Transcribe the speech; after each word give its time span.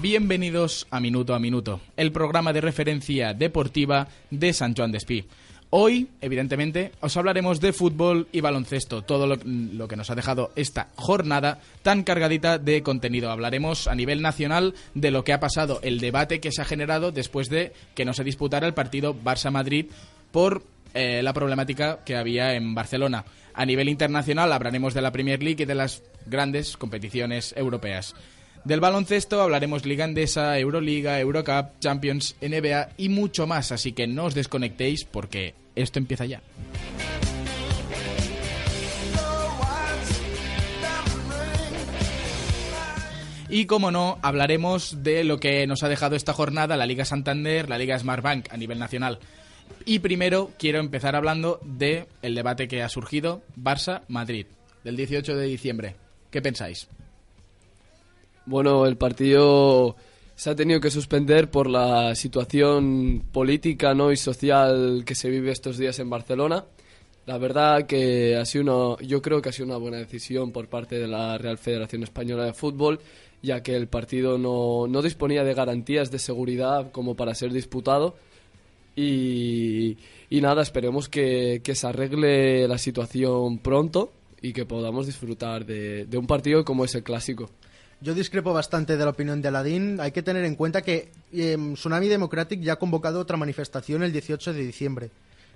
Bienvenidos 0.00 0.86
a 0.92 1.00
Minuto 1.00 1.34
a 1.34 1.40
Minuto, 1.40 1.80
el 1.96 2.12
programa 2.12 2.52
de 2.52 2.60
referencia 2.60 3.34
deportiva 3.34 4.06
de 4.30 4.52
San 4.52 4.72
Juan 4.76 4.92
de 4.92 4.98
Espí. 4.98 5.24
Hoy, 5.70 6.06
evidentemente, 6.20 6.92
os 7.00 7.16
hablaremos 7.16 7.60
de 7.60 7.72
fútbol 7.72 8.28
y 8.30 8.40
baloncesto, 8.40 9.02
todo 9.02 9.26
lo, 9.26 9.88
que 9.88 9.96
nos 9.96 10.08
ha 10.08 10.14
dejado 10.14 10.52
esta 10.54 10.86
jornada 10.94 11.60
tan 11.82 12.04
cargadita 12.04 12.58
de 12.58 12.84
contenido. 12.84 13.32
Hablaremos 13.32 13.88
a 13.88 13.96
nivel 13.96 14.22
nacional 14.22 14.74
de 14.94 15.10
lo 15.10 15.24
que 15.24 15.32
ha 15.32 15.40
pasado, 15.40 15.80
el 15.82 15.98
debate 15.98 16.38
que 16.38 16.52
se 16.52 16.62
ha 16.62 16.64
generado 16.64 17.10
después 17.10 17.48
de 17.48 17.72
que 17.96 18.04
no 18.04 18.14
se 18.14 18.22
disputara 18.22 18.68
el 18.68 18.74
partido 18.74 19.16
Barça-Madrid 19.16 19.86
por 20.30 20.62
eh, 20.94 21.24
la 21.24 21.32
problemática 21.32 22.04
que 22.04 22.14
había 22.14 22.54
en 22.54 22.72
Barcelona. 22.72 23.24
A 23.52 23.66
nivel 23.66 23.88
internacional 23.88 24.52
hablaremos 24.52 24.94
de 24.94 25.02
la 25.02 25.10
Premier 25.10 25.42
League 25.42 25.64
y 25.64 25.66
de 25.66 25.74
las 25.74 26.04
grandes 26.24 26.76
competiciones 26.76 27.52
europeas. 27.56 28.14
Del 28.64 28.80
baloncesto 28.80 29.40
hablaremos 29.40 29.86
Liga 29.86 30.04
Andesa, 30.04 30.58
Euroliga, 30.58 31.18
Eurocup, 31.20 31.78
Champions, 31.80 32.36
NBA 32.40 32.90
y 32.98 33.08
mucho 33.08 33.46
más, 33.46 33.72
así 33.72 33.92
que 33.92 34.06
no 34.06 34.24
os 34.24 34.34
desconectéis 34.34 35.04
porque 35.04 35.54
esto 35.74 35.98
empieza 35.98 36.26
ya. 36.26 36.42
Y 43.50 43.64
como 43.64 43.90
no, 43.90 44.18
hablaremos 44.20 45.02
de 45.02 45.24
lo 45.24 45.40
que 45.40 45.66
nos 45.66 45.82
ha 45.82 45.88
dejado 45.88 46.16
esta 46.16 46.34
jornada 46.34 46.76
la 46.76 46.84
Liga 46.84 47.06
Santander, 47.06 47.70
la 47.70 47.78
Liga 47.78 47.98
Smartbank 47.98 48.52
a 48.52 48.58
nivel 48.58 48.78
nacional. 48.78 49.20
Y 49.86 50.00
primero 50.00 50.50
quiero 50.58 50.80
empezar 50.80 51.16
hablando 51.16 51.58
de 51.64 52.06
el 52.20 52.34
debate 52.34 52.68
que 52.68 52.82
ha 52.82 52.88
surgido 52.90 53.42
Barça-Madrid 53.56 54.46
del 54.84 54.96
18 54.96 55.34
de 55.34 55.46
diciembre. 55.46 55.96
¿Qué 56.30 56.42
pensáis? 56.42 56.88
Bueno, 58.48 58.86
el 58.86 58.96
partido 58.96 59.94
se 60.34 60.48
ha 60.48 60.56
tenido 60.56 60.80
que 60.80 60.90
suspender 60.90 61.50
por 61.50 61.68
la 61.68 62.14
situación 62.14 63.22
política 63.30 63.92
¿no? 63.92 64.10
y 64.10 64.16
social 64.16 65.02
que 65.04 65.14
se 65.14 65.28
vive 65.28 65.50
estos 65.50 65.76
días 65.76 65.98
en 65.98 66.08
Barcelona. 66.08 66.64
La 67.26 67.36
verdad 67.36 67.86
que 67.86 68.36
ha 68.36 68.46
sido 68.46 68.96
una, 68.96 69.06
yo 69.06 69.20
creo 69.20 69.42
que 69.42 69.50
ha 69.50 69.52
sido 69.52 69.66
una 69.66 69.76
buena 69.76 69.98
decisión 69.98 70.50
por 70.50 70.66
parte 70.66 70.98
de 70.98 71.06
la 71.06 71.36
Real 71.36 71.58
Federación 71.58 72.02
Española 72.04 72.46
de 72.46 72.54
Fútbol, 72.54 73.00
ya 73.42 73.62
que 73.62 73.76
el 73.76 73.86
partido 73.86 74.38
no, 74.38 74.86
no 74.88 75.02
disponía 75.02 75.44
de 75.44 75.52
garantías 75.52 76.10
de 76.10 76.18
seguridad 76.18 76.90
como 76.90 77.16
para 77.16 77.34
ser 77.34 77.52
disputado. 77.52 78.16
Y, 78.96 79.98
y 80.30 80.40
nada, 80.40 80.62
esperemos 80.62 81.10
que, 81.10 81.60
que, 81.62 81.74
se 81.74 81.86
arregle 81.86 82.66
la 82.66 82.78
situación 82.78 83.58
pronto 83.58 84.10
y 84.40 84.54
que 84.54 84.64
podamos 84.64 85.04
disfrutar 85.04 85.66
de, 85.66 86.06
de 86.06 86.16
un 86.16 86.26
partido 86.26 86.64
como 86.64 86.86
es 86.86 86.94
el 86.94 87.02
clásico. 87.02 87.50
Yo 88.00 88.14
discrepo 88.14 88.52
bastante 88.52 88.96
de 88.96 89.04
la 89.04 89.10
opinión 89.10 89.42
de 89.42 89.48
Aladín. 89.48 90.00
Hay 90.00 90.12
que 90.12 90.22
tener 90.22 90.44
en 90.44 90.54
cuenta 90.54 90.82
que 90.82 91.10
eh, 91.32 91.56
Tsunami 91.74 92.06
Democratic 92.06 92.60
ya 92.60 92.74
ha 92.74 92.76
convocado 92.76 93.18
otra 93.18 93.36
manifestación 93.36 94.04
el 94.04 94.12
18 94.12 94.52
de 94.52 94.60
diciembre. 94.60 95.10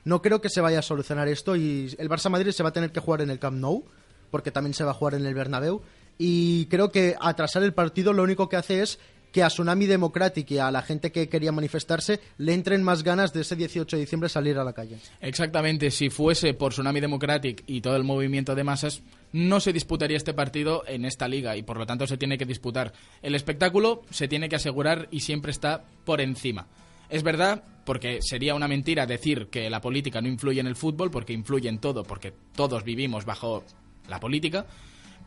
No 0.05 0.21
creo 0.21 0.41
que 0.41 0.49
se 0.49 0.61
vaya 0.61 0.81
a 0.81 0.83
solucionar 0.83 1.29
esto 1.29 1.55
y 1.55 1.95
el 1.99 2.09
Barça 2.09 2.29
Madrid 2.31 2.51
se 2.51 2.65
va 2.65 2.71
a 2.71 2.73
tener 2.73 2.91
que 2.91 2.99
jugar 2.99 3.21
en 3.21 3.31
el 3.31 3.39
Camp 3.39 3.59
Nou, 3.59 3.85
porque 4.33 4.51
también 4.51 4.75
se 4.75 4.83
va 4.83 4.91
a 4.91 4.95
jugar 4.95 5.15
en 5.15 5.25
el 5.25 5.35
Bernabéu. 5.35 5.83
Y 6.19 6.67
creo 6.67 6.91
que 6.91 7.15
atrasar 7.21 7.63
el 7.63 7.75
partido 7.75 8.13
lo 8.13 8.25
único 8.25 8.49
que 8.49 8.57
hace 8.57 8.83
es 8.83 8.99
que 9.33 9.43
a 9.43 9.49
Tsunami 9.49 9.87
Democratic 9.87 10.51
y 10.53 10.59
a 10.59 10.71
la 10.71 10.83
gente 10.83 11.11
que 11.11 11.29
quería 11.29 11.51
manifestarse 11.51 12.21
le 12.39 12.55
entren 12.55 12.83
más 12.83 13.03
ganas 13.03 13.33
de 13.33 13.41
ese 13.41 13.57
18 13.57 13.97
de 13.97 14.03
diciembre 14.03 14.29
salir 14.29 14.59
a 14.59 14.65
la 14.65 14.73
calle. 14.73 14.99
Exactamente, 15.21 15.91
si 15.91 16.11
fuese 16.11 16.55
por 16.55 16.73
Tsunami 16.73 17.01
Democratic 17.01 17.65
y 17.67 17.81
todo 17.81 17.97
el 17.97 18.05
movimiento 18.05 18.55
de 18.55 18.65
masas, 18.65 19.03
no 19.33 19.61
se 19.61 19.73
disputaría 19.73 20.17
este 20.17 20.35
partido 20.35 20.85
en 20.87 21.05
esta 21.05 21.27
liga 21.27 21.57
y 21.57 21.63
por 21.63 21.79
lo 21.79 21.87
tanto 21.87 22.07
se 22.07 22.19
tiene 22.19 22.39
que 22.39 22.45
disputar. 22.45 22.93
El 23.23 23.35
espectáculo 23.35 24.03
se 24.11 24.29
tiene 24.29 24.49
que 24.49 24.57
asegurar 24.57 25.09
y 25.11 25.21
siempre 25.21 25.51
está 25.51 25.85
por 26.05 26.21
encima. 26.21 26.67
Es 27.09 27.23
verdad, 27.23 27.63
porque 27.85 28.21
sería 28.23 28.55
una 28.55 28.69
mentira 28.69 29.07
decir 29.07 29.49
que 29.49 29.69
la 29.69 29.81
política 29.81 30.21
no 30.21 30.29
influye 30.29 30.61
en 30.61 30.67
el 30.67 30.77
fútbol, 30.77 31.11
porque 31.11 31.33
influye 31.33 31.69
en 31.69 31.79
todo, 31.79 32.05
porque 32.05 32.33
todos 32.55 32.85
vivimos 32.85 33.25
bajo 33.25 33.65
la 34.09 34.19
política, 34.21 34.67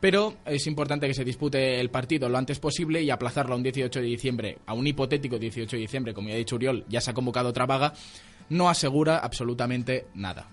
pero 0.05 0.35
es 0.45 0.67
importante 0.67 1.07
que 1.07 1.16
se 1.16 1.23
dispute 1.23 1.79
el 1.79 1.89
partido 1.89 2.29
lo 2.29 2.38
antes 2.38 2.59
posible 2.59 3.01
y 3.01 3.09
aplazarlo 3.09 3.55
a 3.55 3.57
un 3.57 3.63
18 3.63 4.01
de 4.01 4.05
diciembre, 4.05 4.59
a 4.67 4.75
un 4.75 4.85
hipotético 4.85 5.39
18 5.39 5.77
de 5.77 5.81
diciembre, 5.81 6.13
como 6.13 6.29
ya 6.29 6.35
ha 6.35 6.38
dicho 6.38 6.57
Uriol, 6.57 6.85
ya 6.88 7.01
se 7.01 7.09
ha 7.09 7.16
convocado 7.16 7.49
otra 7.49 7.66
vaga, 7.66 7.91
no 8.49 8.69
asegura 8.69 9.17
absolutamente 9.17 10.05
nada. 10.13 10.47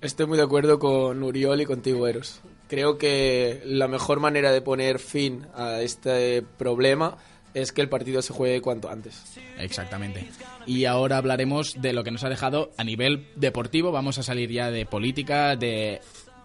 Estoy 0.00 0.26
muy 0.26 0.36
de 0.36 0.44
acuerdo 0.44 0.78
con 0.78 1.24
Uriol 1.24 1.60
y 1.60 1.66
contigo, 1.66 2.06
Eros. 2.06 2.40
Creo 2.68 2.96
que 2.96 3.62
la 3.64 3.88
mejor 3.88 4.20
manera 4.20 4.52
de 4.52 4.62
poner 4.62 5.00
fin 5.00 5.44
a 5.56 5.80
este 5.80 6.42
problema 6.42 7.16
es 7.52 7.72
que 7.72 7.82
el 7.82 7.88
partido 7.88 8.22
se 8.22 8.32
juegue 8.32 8.60
cuanto 8.60 8.90
antes. 8.90 9.36
Exactamente. 9.58 10.28
Y 10.66 10.84
ahora 10.84 11.16
hablaremos 11.16 11.80
de 11.82 11.94
lo 11.94 12.04
que 12.04 12.12
nos 12.12 12.22
ha 12.22 12.28
dejado 12.28 12.70
a 12.76 12.84
nivel 12.84 13.26
deportivo. 13.34 13.90
Vamos 13.90 14.18
a 14.18 14.22
salir 14.22 14.52
ya 14.52 14.70
de 14.70 14.86
política, 14.86 15.56
de 15.56 16.00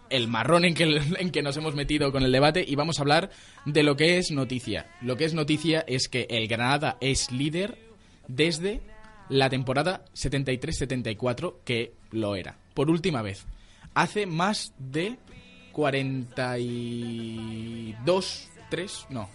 el 0.09 0.27
marrón 0.27 0.65
en 0.65 0.73
que, 0.73 1.01
en 1.17 1.31
que 1.31 1.41
nos 1.41 1.57
hemos 1.57 1.75
metido 1.75 2.11
con 2.11 2.23
el 2.23 2.31
debate 2.31 2.63
y 2.67 2.75
vamos 2.75 2.99
a 2.99 3.01
hablar 3.01 3.29
de 3.65 3.83
lo 3.83 3.95
que 3.95 4.17
es 4.17 4.31
noticia. 4.31 4.87
Lo 5.01 5.17
que 5.17 5.25
es 5.25 5.33
noticia 5.33 5.83
es 5.87 6.09
que 6.09 6.27
el 6.29 6.47
Granada 6.47 6.97
es 7.01 7.31
líder 7.31 7.77
desde 8.27 8.81
la 9.29 9.49
temporada 9.49 10.03
73-74 10.15 11.55
que 11.63 11.93
lo 12.11 12.35
era. 12.35 12.57
Por 12.73 12.89
última 12.89 13.21
vez. 13.21 13.45
Hace 13.93 14.25
más 14.25 14.73
de 14.77 15.17
42, 15.71 18.49
3, 18.69 19.05
no. 19.09 19.29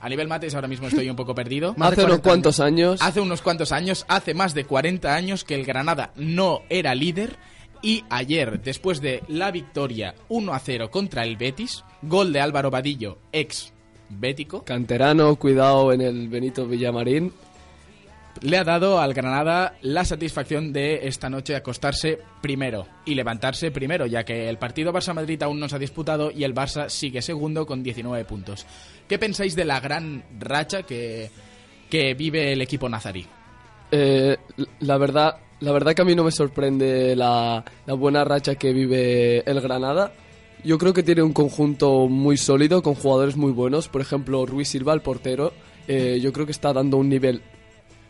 A 0.00 0.08
nivel 0.08 0.28
mates 0.28 0.54
ahora 0.54 0.68
mismo 0.68 0.88
estoy 0.88 1.10
un 1.10 1.16
poco 1.16 1.34
perdido. 1.34 1.74
hace 1.80 2.04
unos 2.04 2.20
cuantos 2.20 2.60
años. 2.60 3.02
Hace 3.02 3.20
unos 3.20 3.42
cuantos 3.42 3.72
años, 3.72 4.06
hace 4.08 4.32
más 4.32 4.54
de 4.54 4.64
40 4.64 5.14
años 5.14 5.44
que 5.44 5.54
el 5.54 5.66
Granada 5.66 6.12
no 6.16 6.62
era 6.70 6.94
líder 6.94 7.36
y 7.82 8.04
ayer, 8.10 8.60
después 8.60 9.00
de 9.00 9.22
la 9.28 9.50
victoria 9.50 10.14
1 10.28 10.52
a 10.52 10.58
0 10.58 10.90
contra 10.90 11.24
el 11.24 11.36
Betis, 11.36 11.84
gol 12.02 12.32
de 12.32 12.40
Álvaro 12.40 12.70
Vadillo, 12.70 13.18
ex 13.32 13.72
bético. 14.10 14.64
Canterano, 14.64 15.36
cuidado 15.36 15.92
en 15.92 16.00
el 16.00 16.28
Benito 16.28 16.66
Villamarín. 16.66 17.32
Le 18.42 18.56
ha 18.56 18.64
dado 18.64 19.00
al 19.00 19.12
Granada 19.12 19.76
la 19.82 20.04
satisfacción 20.04 20.72
de 20.72 21.08
esta 21.08 21.28
noche 21.28 21.56
acostarse 21.56 22.18
primero 22.40 22.86
y 23.04 23.14
levantarse 23.14 23.70
primero, 23.70 24.06
ya 24.06 24.24
que 24.24 24.48
el 24.48 24.56
partido 24.56 24.92
Barça-Madrid 24.92 25.42
aún 25.42 25.60
no 25.60 25.68
se 25.68 25.76
ha 25.76 25.80
disputado 25.80 26.30
y 26.30 26.44
el 26.44 26.54
Barça 26.54 26.88
sigue 26.88 27.22
segundo 27.22 27.66
con 27.66 27.82
19 27.82 28.24
puntos. 28.24 28.66
¿Qué 29.08 29.18
pensáis 29.18 29.56
de 29.56 29.64
la 29.64 29.80
gran 29.80 30.24
racha 30.38 30.84
que, 30.84 31.30
que 31.90 32.14
vive 32.14 32.52
el 32.52 32.62
equipo 32.62 32.88
nazarí? 32.88 33.26
Eh, 33.90 34.36
la 34.80 34.96
verdad, 34.96 35.36
la 35.60 35.72
verdad 35.72 35.94
que 35.94 36.02
a 36.02 36.04
mí 36.04 36.14
no 36.14 36.24
me 36.24 36.32
sorprende 36.32 37.14
la, 37.14 37.64
la, 37.86 37.94
buena 37.94 38.24
racha 38.24 38.54
que 38.54 38.72
vive 38.72 39.48
el 39.48 39.60
Granada. 39.60 40.12
Yo 40.64 40.78
creo 40.78 40.92
que 40.92 41.02
tiene 41.02 41.22
un 41.22 41.32
conjunto 41.32 42.08
muy 42.08 42.36
sólido, 42.36 42.82
con 42.82 42.94
jugadores 42.94 43.36
muy 43.36 43.52
buenos. 43.52 43.88
Por 43.88 44.00
ejemplo, 44.00 44.44
Ruiz 44.44 44.68
Silva, 44.68 44.92
el 44.92 45.00
portero, 45.00 45.52
eh, 45.88 46.18
yo 46.20 46.32
creo 46.32 46.46
que 46.46 46.52
está 46.52 46.72
dando 46.72 46.96
un 46.96 47.08
nivel 47.08 47.42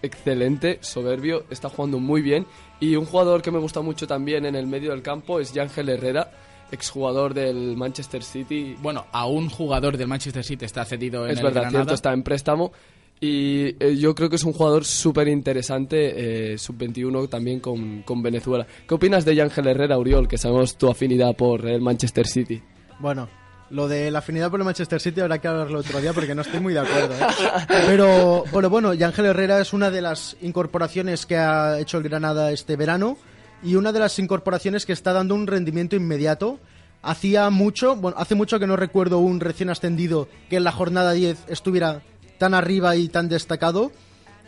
excelente, 0.03 0.79
soberbio, 0.81 1.45
está 1.51 1.69
jugando 1.69 1.99
muy 1.99 2.23
bien. 2.23 2.47
Y 2.81 2.97
un 2.97 3.05
jugador 3.05 3.43
que 3.43 3.51
me 3.51 3.59
gusta 3.59 3.83
mucho 3.83 4.07
también 4.07 4.47
en 4.47 4.55
el 4.55 4.67
medio 4.67 4.91
del 4.91 5.03
campo 5.03 5.41
es 5.41 5.53
Yángel 5.53 5.89
Herrera, 5.89 6.31
exjugador 6.73 7.35
del 7.35 7.77
Manchester 7.77 8.23
City. 8.23 8.77
Bueno, 8.81 9.07
a 9.13 9.27
un 9.27 9.49
jugador 9.49 9.97
del 9.97 10.09
Manchester 10.09 10.45
City 10.45 10.65
está 10.65 10.85
cedido 10.85 11.25
en 11.27 11.33
es 11.33 11.39
el 11.39 11.45
verdad, 11.45 11.63
Granada. 11.63 11.85
cierto, 11.85 11.95
está 11.95 12.13
en 12.13 12.23
préstamo. 12.23 12.73
Y 13.21 13.77
eh, 13.79 13.97
yo 13.99 14.15
creo 14.15 14.31
que 14.31 14.37
es 14.37 14.45
un 14.45 14.55
jugador 14.55 14.87
súper 14.87 15.29
interesante, 15.29 16.53
eh, 16.53 16.59
sub-21 16.59 17.29
también 17.29 17.61
con, 17.61 18.01
con, 18.03 18.23
Venezuela. 18.23 18.67
¿Qué 18.89 18.95
opinas 18.95 19.27
de 19.27 19.41
Ángel 19.43 19.67
Herrera, 19.67 19.99
Uriol, 19.99 20.27
que 20.27 20.39
sabemos 20.39 20.77
tu 20.77 20.89
afinidad 20.89 21.37
por 21.37 21.69
el 21.69 21.83
Manchester 21.83 22.27
City? 22.27 22.63
Bueno, 22.99 23.29
Lo 23.71 23.87
de 23.87 24.11
la 24.11 24.19
afinidad 24.19 24.51
por 24.51 24.59
el 24.59 24.65
Manchester 24.65 25.01
City 25.01 25.21
habrá 25.21 25.39
que 25.39 25.47
hablarlo 25.47 25.79
otro 25.79 26.01
día 26.01 26.13
porque 26.13 26.35
no 26.35 26.43
estoy 26.43 26.61
muy 26.61 26.75
de 26.75 26.81
acuerdo. 26.81 27.15
¿eh? 27.15 27.67
Pero, 27.87 28.45
pero 28.53 28.69
bueno, 28.69 28.91
Ángel 28.91 29.27
Herrera 29.27 29.61
es 29.61 29.73
una 29.73 29.91
de 29.91 30.03
las 30.03 30.37
incorporaciones 30.41 31.25
que 31.25 31.37
ha 31.37 31.79
hecho 31.79 31.99
el 31.99 32.03
Granada 32.03 32.51
este 32.51 32.75
verano 32.75 33.17
y 33.63 33.77
una 33.77 33.93
de 33.93 34.01
las 34.01 34.19
incorporaciones 34.19 34.87
que 34.87 34.93
está 34.93 35.13
dando 35.13 35.35
un 35.35 35.47
rendimiento 35.47 35.95
inmediato. 35.95 36.59
Hacía 37.03 37.49
mucho, 37.51 37.97
bueno, 37.97 38.17
hace 38.19 38.35
mucho 38.35 38.59
que 38.59 38.67
no 38.67 38.77
recuerdo 38.77 39.19
un 39.19 39.41
recién 39.41 39.71
ascendido 39.71 40.29
que 40.49 40.57
en 40.57 40.65
la 40.65 40.73
jornada 40.73 41.13
10 41.13 41.45
estuviera 41.49 42.03
tan 42.41 42.55
arriba 42.55 42.97
y 42.97 43.09
tan 43.09 43.29
destacado. 43.29 43.93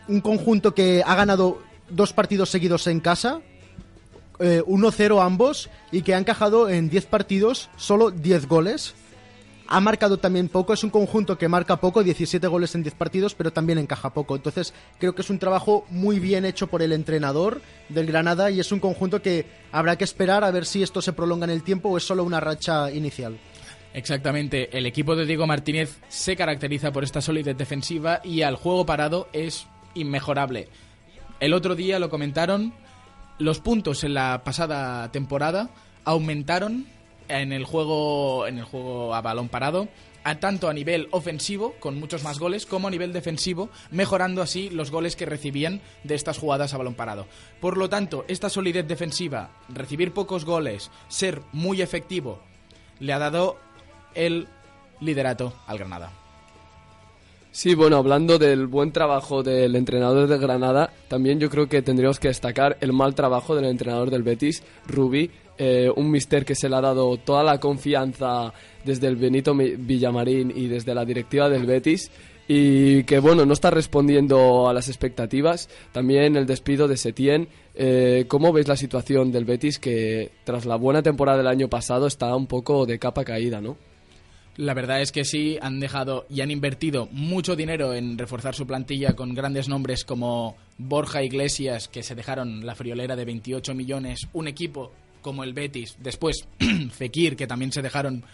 Un 0.09 0.23
conjunto 0.23 0.75
que 0.75 1.05
ha 1.07 1.15
ganado 1.15 1.61
dos 1.91 2.15
partidos 2.15 2.49
seguidos 2.49 2.87
en 2.87 3.01
casa, 3.01 3.43
eh, 4.39 4.63
1-0 4.67 5.23
ambos, 5.23 5.69
y 5.93 6.01
que 6.01 6.15
ha 6.15 6.19
encajado 6.19 6.71
en 6.71 6.89
10 6.89 7.05
partidos 7.07 7.69
solo 7.77 8.11
10 8.11 8.49
goles. 8.49 8.95
Ha 9.69 9.79
marcado 9.81 10.17
también 10.17 10.49
poco, 10.49 10.73
es 10.73 10.83
un 10.85 10.91
conjunto 10.91 11.37
que 11.37 11.49
marca 11.49 11.77
poco, 11.77 12.03
17 12.03 12.47
goles 12.47 12.75
en 12.75 12.83
10 12.83 12.95
partidos, 12.95 13.35
pero 13.35 13.53
también 13.53 13.79
encaja 13.79 14.15
poco. 14.15 14.37
Entonces 14.37 14.73
creo 14.99 15.15
que 15.15 15.21
es 15.21 15.29
un 15.29 15.39
trabajo 15.39 15.85
muy 15.91 16.19
bien 16.19 16.47
hecho 16.47 16.69
por 16.69 16.81
el 16.81 16.93
entrenador 16.93 17.61
del 17.91 18.07
Granada 18.07 18.51
y 18.51 18.59
es 18.59 18.73
un 18.73 18.81
conjunto 18.81 19.21
que 19.21 19.45
habrá 19.71 19.97
que 19.97 20.05
esperar 20.05 20.45
a 20.45 20.51
ver 20.51 20.65
si 20.65 20.83
esto 20.83 21.03
se 21.03 21.13
prolonga 21.13 21.45
en 21.45 21.51
el 21.51 21.63
tiempo 21.63 21.91
o 21.91 21.99
es 21.99 22.05
solo 22.05 22.25
una 22.25 22.41
racha 22.41 22.91
inicial. 22.91 23.39
Exactamente, 23.95 24.77
el 24.77 24.87
equipo 24.87 25.15
de 25.15 25.27
Diego 25.27 25.47
Martínez 25.47 25.99
se 26.09 26.35
caracteriza 26.35 26.93
por 26.93 27.05
esta 27.05 27.21
solidez 27.21 27.57
defensiva 27.57 28.21
y 28.25 28.43
al 28.43 28.57
juego 28.57 28.87
parado 28.87 29.29
es 29.33 29.67
inmejorable. 29.95 30.69
El 31.41 31.53
otro 31.53 31.75
día 31.75 31.99
lo 31.99 32.09
comentaron, 32.09 32.73
los 33.39 33.61
puntos 33.61 34.03
en 34.05 34.15
la 34.15 34.45
pasada 34.45 35.11
temporada 35.13 35.71
aumentaron 36.05 36.87
en 37.29 37.53
el 37.53 37.65
juego 37.65 38.47
en 38.47 38.59
el 38.59 38.65
juego 38.65 39.15
a 39.15 39.21
balón 39.21 39.49
parado 39.49 39.89
a 40.25 40.37
tanto 40.37 40.69
a 40.69 40.75
nivel 40.75 41.09
ofensivo 41.11 41.75
con 41.81 41.99
muchos 41.99 42.23
más 42.23 42.39
goles 42.39 42.67
como 42.67 42.89
a 42.89 42.91
nivel 42.91 43.13
defensivo 43.13 43.71
mejorando 43.91 44.43
así 44.43 44.71
los 44.71 44.91
goles 44.91 45.17
que 45.17 45.27
recibían 45.27 45.81
de 46.05 46.15
estas 46.15 46.39
jugadas 46.39 46.75
a 46.75 46.79
balón 46.79 46.95
parado 46.95 47.27
por 47.61 47.77
lo 47.77 47.89
tanto 47.89 48.25
esta 48.29 48.49
solidez 48.49 48.87
defensiva 48.87 49.51
recibir 49.69 50.13
pocos 50.13 50.45
goles 50.45 50.91
ser 51.09 51.43
muy 51.53 51.81
efectivo 51.81 52.41
le 52.99 53.13
ha 53.13 53.19
dado 53.19 53.59
el 54.15 54.49
liderato 55.01 55.53
al 55.67 55.79
Granada 55.79 56.13
Sí, 57.55 57.75
bueno, 57.75 57.99
hablando 57.99 58.39
del 58.39 58.67
buen 58.67 58.93
trabajo 58.93 59.43
del 59.43 59.77
entrenador 59.77 60.27
de 60.27 60.39
Granada, 60.39 60.91
también 61.09 61.39
yo 61.39 61.51
creo 61.51 61.69
que 61.69 61.83
tendríamos 61.83 62.19
que 62.19 62.29
destacar 62.29 62.79
el 62.81 62.95
mal 62.95 63.15
trabajo 63.15 63.55
del 63.55 63.67
entrenador 63.67 64.11
del 64.11 64.23
Betis, 64.23 64.63
Rubí, 64.87 65.31
eh, 65.59 65.91
un 65.95 66.11
mister 66.11 66.47
que 66.47 66.55
se 66.55 66.71
le 66.71 66.77
ha 66.77 66.81
dado 66.81 67.19
toda 67.19 67.45
la 67.45 67.61
confianza 67.61 68.55
desde 68.87 69.07
el 69.07 69.17
Benito 69.17 69.55
Villamarín 69.55 70.51
y 70.57 70.67
desde 70.67 70.95
la 70.95 71.05
directiva 71.05 71.51
del 71.51 71.67
Betis 71.67 72.11
y 72.49 73.05
que 73.05 73.19
bueno 73.19 73.45
no 73.45 73.53
está 73.53 73.71
respondiendo 73.71 74.69
a 74.69 74.73
las 74.73 74.89
expectativas 74.89 75.69
también 75.93 76.37
el 76.37 76.47
despido 76.47 76.89
de 76.89 76.97
Setién 76.97 77.49
eh, 77.75 78.25
¿cómo 78.29 78.53
veis 78.53 78.67
la 78.67 78.77
situación 78.77 79.31
del 79.31 79.45
Betis 79.45 79.79
que 79.79 80.33
tras 80.45 80.65
la 80.65 80.77
buena 80.77 81.03
temporada 81.03 81.39
del 81.39 81.47
año 81.47 81.69
pasado 81.69 82.07
está 82.07 82.35
un 82.35 82.47
poco 82.47 82.85
de 82.85 82.99
capa 82.99 83.23
caída 83.25 83.61
¿no? 83.61 83.77
La 84.57 84.75
verdad 84.75 85.01
es 85.01 85.13
que 85.13 85.25
sí, 85.25 85.59
han 85.63 85.81
dejado 85.81 86.27
y 86.29 86.43
han 86.43 86.51
invertido 86.51 87.09
mucho 87.11 87.57
dinero 87.57 87.95
en 87.95 88.19
reforzar 88.19 88.55
su 88.55 88.67
plantilla 88.67 89.15
con 89.15 89.35
grandes 89.35 89.67
nombres 89.69 90.05
como 90.05 90.57
Borja 90.77 91.23
Iglesias, 91.23 91.89
que 91.89 92.03
se 92.03 92.15
dejaron 92.15 92.67
la 92.67 92.75
friolera 92.75 93.17
de 93.17 93.25
28 93.25 93.75
millones, 93.75 94.29
un 94.35 94.49
equipo 94.49 94.93
como 95.23 95.43
el 95.43 95.55
Betis, 95.55 95.97
después 96.01 96.47
Fekir, 96.93 97.35
que 97.37 97.47
también 97.47 97.73
se 97.73 97.81
dejaron 97.81 98.25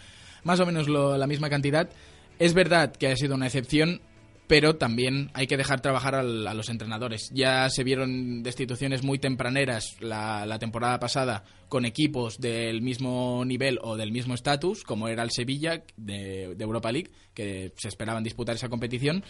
más 0.43 0.59
o 0.59 0.65
menos 0.65 0.89
lo- 0.89 1.17
la 1.17 1.27
misma 1.27 1.49
cantidad. 1.49 1.89
Es 2.37 2.53
verdad 2.53 2.91
que 2.93 3.07
ha 3.07 3.15
sido 3.15 3.35
una 3.35 3.45
excepción, 3.47 4.01
pero 4.49 4.77
también 4.77 5.29
hay 5.35 5.45
que 5.45 5.57
dejar 5.57 5.79
trabajar 5.79 6.15
a 6.15 6.23
los 6.23 6.69
entrenadores. 6.69 7.29
Ya 7.31 7.69
se 7.69 7.83
vieron 7.83 8.41
destituciones 8.41 9.03
muy 9.03 9.19
tempraneras 9.19 9.95
la, 9.99 10.57
temporada 10.59 10.99
pasada 10.99 11.43
con 11.67 11.85
equipos 11.85 12.39
del 12.39 12.81
mismo 12.81 13.45
nivel 13.45 13.77
o 13.83 13.95
del 13.95 14.11
mismo 14.11 14.33
estatus, 14.33 14.83
como 14.83 15.07
era 15.07 15.21
el 15.21 15.29
Sevilla 15.29 15.83
de, 15.97 16.55
de 16.55 16.63
Europa 16.63 16.91
League, 16.91 17.11
que 17.35 17.73
se 17.77 17.89
esperaban 17.89 18.23
disputar 18.23 18.55
esa 18.55 18.69
competición. 18.69 19.23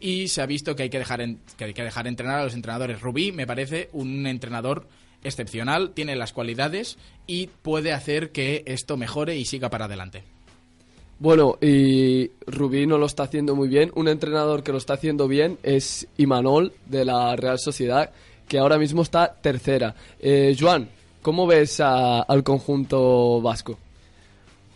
Y 0.00 0.26
se 0.26 0.42
ha 0.42 0.46
visto 0.46 0.74
que 0.74 0.82
hay 0.82 0.90
que 0.90 0.98
dejar 0.98 1.20
en- 1.20 1.40
que 1.56 1.66
hay 1.66 1.72
que 1.72 1.84
dejar 1.84 2.08
entrenar 2.08 2.40
a 2.40 2.44
los 2.44 2.54
entrenadores. 2.54 3.00
Rubí 3.00 3.30
me 3.30 3.46
parece 3.46 3.90
un 3.92 4.26
entrenador 4.26 4.88
excepcional, 5.22 5.92
tiene 5.94 6.16
las 6.16 6.32
cualidades 6.32 6.98
y 7.28 7.46
puede 7.62 7.92
hacer 7.92 8.32
que 8.32 8.64
esto 8.66 8.96
mejore 8.96 9.36
y 9.36 9.44
siga 9.44 9.70
para 9.70 9.84
adelante. 9.84 10.24
Bueno, 11.18 11.56
y 11.60 12.32
Rubí 12.46 12.86
no 12.86 12.98
lo 12.98 13.06
está 13.06 13.24
haciendo 13.24 13.54
muy 13.54 13.68
bien. 13.68 13.92
Un 13.94 14.08
entrenador 14.08 14.62
que 14.62 14.72
lo 14.72 14.78
está 14.78 14.94
haciendo 14.94 15.28
bien 15.28 15.58
es 15.62 16.08
Imanol 16.16 16.72
de 16.86 17.04
la 17.04 17.36
Real 17.36 17.58
Sociedad, 17.58 18.10
que 18.48 18.58
ahora 18.58 18.78
mismo 18.78 19.02
está 19.02 19.32
tercera. 19.40 19.94
Eh, 20.20 20.56
¿cómo 21.22 21.46
ves 21.46 21.80
al 21.80 22.42
conjunto 22.42 23.40
vasco? 23.40 23.78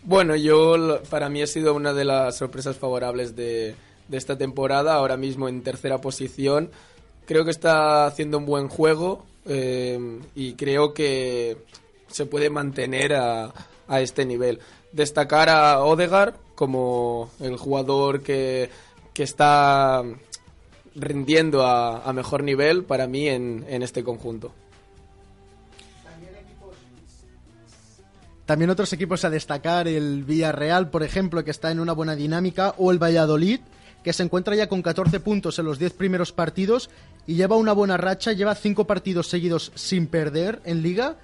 Bueno, 0.03 0.35
yo 0.35 1.01
para 1.09 1.29
mí 1.29 1.41
ha 1.41 1.47
sido 1.47 1.73
una 1.75 1.93
de 1.93 2.05
las 2.05 2.37
sorpresas 2.37 2.77
favorables 2.77 3.35
de, 3.35 3.75
esta 4.09 4.37
temporada, 4.37 4.95
ahora 4.95 5.17
mismo 5.17 5.49
en 5.49 5.61
tercera 5.61 5.99
posición. 5.99 6.71
Creo 7.25 7.43
que 7.43 7.51
está 7.51 8.05
haciendo 8.07 8.37
un 8.37 8.45
buen 8.45 8.69
juego 8.69 9.25
eh, 9.45 10.19
y 10.35 10.53
creo 10.53 10.93
que 10.93 11.57
se 12.07 12.25
puede 12.25 12.49
mantener 12.49 13.13
a 13.13 13.51
este 14.01 14.25
nivel. 14.25 14.59
Destacar 14.91 15.49
a 15.49 15.83
Odegar 15.83 16.35
como 16.55 17.29
el 17.39 17.57
jugador 17.57 18.21
que, 18.21 18.69
que 19.13 19.23
está 19.23 20.03
rindiendo 20.95 21.65
a, 21.65 22.03
a 22.03 22.13
mejor 22.13 22.43
nivel 22.43 22.83
para 22.83 23.07
mí 23.07 23.27
en, 23.27 23.65
en 23.69 23.83
este 23.83 24.03
conjunto. 24.03 24.51
También 28.45 28.71
otros 28.71 28.91
equipos 28.93 29.23
a 29.25 29.29
destacar, 29.29 29.87
el 29.87 30.23
Villarreal, 30.23 30.89
por 30.89 31.03
ejemplo, 31.03 31.43
que 31.45 31.51
está 31.51 31.69
en 31.69 31.79
una 31.79 31.93
buena 31.93 32.15
dinámica, 32.15 32.73
o 32.79 32.91
el 32.91 32.97
Valladolid, 32.97 33.59
que 34.03 34.11
se 34.11 34.23
encuentra 34.23 34.55
ya 34.55 34.67
con 34.67 34.81
14 34.81 35.19
puntos 35.19 35.59
en 35.59 35.65
los 35.65 35.77
10 35.77 35.93
primeros 35.93 36.31
partidos 36.31 36.89
y 37.27 37.35
lleva 37.35 37.57
una 37.57 37.73
buena 37.73 37.97
racha, 37.97 38.31
lleva 38.31 38.55
5 38.55 38.87
partidos 38.87 39.27
seguidos 39.27 39.71
sin 39.75 40.07
perder 40.07 40.61
en 40.63 40.81
liga 40.81 41.17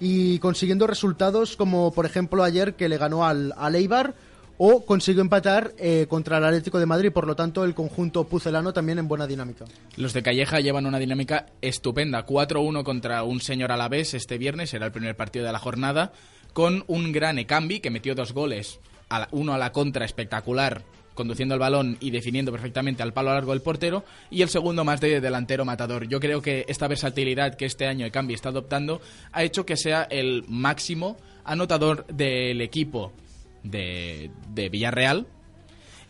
y 0.00 0.38
consiguiendo 0.38 0.86
resultados 0.86 1.56
como, 1.56 1.92
por 1.92 2.06
ejemplo, 2.06 2.42
ayer 2.42 2.74
que 2.74 2.88
le 2.88 2.98
ganó 2.98 3.26
al, 3.26 3.54
al 3.56 3.74
Eibar 3.76 4.14
o 4.62 4.84
consiguió 4.84 5.22
empatar 5.22 5.72
eh, 5.78 6.06
contra 6.06 6.36
el 6.36 6.44
Atlético 6.44 6.78
de 6.78 6.84
Madrid, 6.84 7.12
por 7.12 7.26
lo 7.26 7.34
tanto 7.34 7.64
el 7.64 7.74
conjunto 7.74 8.24
pucelano 8.24 8.74
también 8.74 8.98
en 8.98 9.08
buena 9.08 9.26
dinámica. 9.26 9.64
Los 9.96 10.12
de 10.12 10.22
Calleja 10.22 10.60
llevan 10.60 10.84
una 10.84 10.98
dinámica 10.98 11.46
estupenda. 11.62 12.26
4-1 12.26 12.82
contra 12.82 13.22
un 13.22 13.40
señor 13.40 13.72
Alavés 13.72 14.12
este 14.12 14.36
viernes, 14.36 14.74
era 14.74 14.84
el 14.84 14.92
primer 14.92 15.16
partido 15.16 15.46
de 15.46 15.52
la 15.52 15.58
jornada, 15.58 16.12
con 16.52 16.84
un 16.88 17.10
gran 17.10 17.38
Ekambi 17.38 17.80
que 17.80 17.88
metió 17.88 18.14
dos 18.14 18.34
goles, 18.34 18.80
uno 19.30 19.54
a 19.54 19.58
la 19.58 19.72
contra 19.72 20.04
espectacular, 20.04 20.82
conduciendo 21.20 21.54
el 21.54 21.60
balón 21.60 21.98
y 22.00 22.10
definiendo 22.10 22.50
perfectamente 22.50 23.02
al 23.02 23.12
palo 23.12 23.34
largo 23.34 23.52
del 23.52 23.60
portero, 23.60 24.04
y 24.30 24.40
el 24.40 24.48
segundo 24.48 24.84
más 24.84 25.02
de 25.02 25.20
delantero 25.20 25.66
matador. 25.66 26.08
Yo 26.08 26.18
creo 26.18 26.40
que 26.40 26.64
esta 26.66 26.88
versatilidad 26.88 27.56
que 27.56 27.66
este 27.66 27.86
año 27.86 28.06
Ekambi 28.06 28.32
está 28.32 28.48
adoptando 28.48 29.02
ha 29.32 29.42
hecho 29.42 29.66
que 29.66 29.76
sea 29.76 30.04
el 30.04 30.44
máximo 30.48 31.18
anotador 31.44 32.06
del 32.06 32.62
equipo 32.62 33.12
de, 33.62 34.30
de 34.48 34.70
Villarreal, 34.70 35.26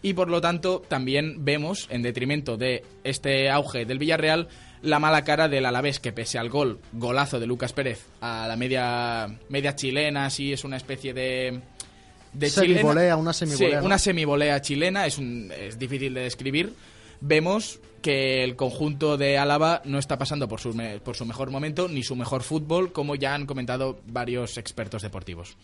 y 0.00 0.14
por 0.14 0.30
lo 0.30 0.40
tanto 0.40 0.80
también 0.86 1.44
vemos, 1.44 1.88
en 1.90 2.02
detrimento 2.02 2.56
de 2.56 2.84
este 3.02 3.50
auge 3.50 3.84
del 3.84 3.98
Villarreal, 3.98 4.46
la 4.82 5.00
mala 5.00 5.24
cara 5.24 5.48
del 5.48 5.66
Alavés, 5.66 5.98
que 5.98 6.12
pese 6.12 6.38
al 6.38 6.48
gol, 6.48 6.78
golazo 6.92 7.40
de 7.40 7.46
Lucas 7.46 7.72
Pérez, 7.72 8.06
a 8.20 8.46
la 8.46 8.56
media, 8.56 9.26
media 9.48 9.74
chilena, 9.74 10.26
así 10.26 10.52
es 10.52 10.64
una 10.64 10.76
especie 10.76 11.12
de... 11.12 11.60
de 12.32 12.48
Semivolea, 12.50 13.14
chilena. 13.14 13.16
una 13.16 13.32
semivolea, 13.32 13.68
Sí, 13.70 13.76
¿no? 13.80 13.84
una 13.86 13.98
semivolea 13.98 14.60
chilena, 14.62 15.06
es, 15.06 15.18
un, 15.18 15.50
es 15.58 15.78
difícil 15.78 16.14
de 16.14 16.20
describir. 16.22 16.74
Vemos 17.20 17.80
que 18.02 18.42
el 18.44 18.56
conjunto 18.56 19.16
de 19.18 19.36
Álava 19.36 19.82
no 19.84 19.98
está 19.98 20.16
pasando 20.16 20.48
por 20.48 20.58
su, 20.60 20.72
me- 20.72 21.00
por 21.00 21.16
su 21.16 21.26
mejor 21.26 21.50
momento 21.50 21.86
ni 21.88 22.02
su 22.02 22.16
mejor 22.16 22.42
fútbol, 22.42 22.92
como 22.92 23.14
ya 23.14 23.34
han 23.34 23.44
comentado 23.46 24.00
varios 24.06 24.56
expertos 24.56 25.02
deportivos. 25.02 25.56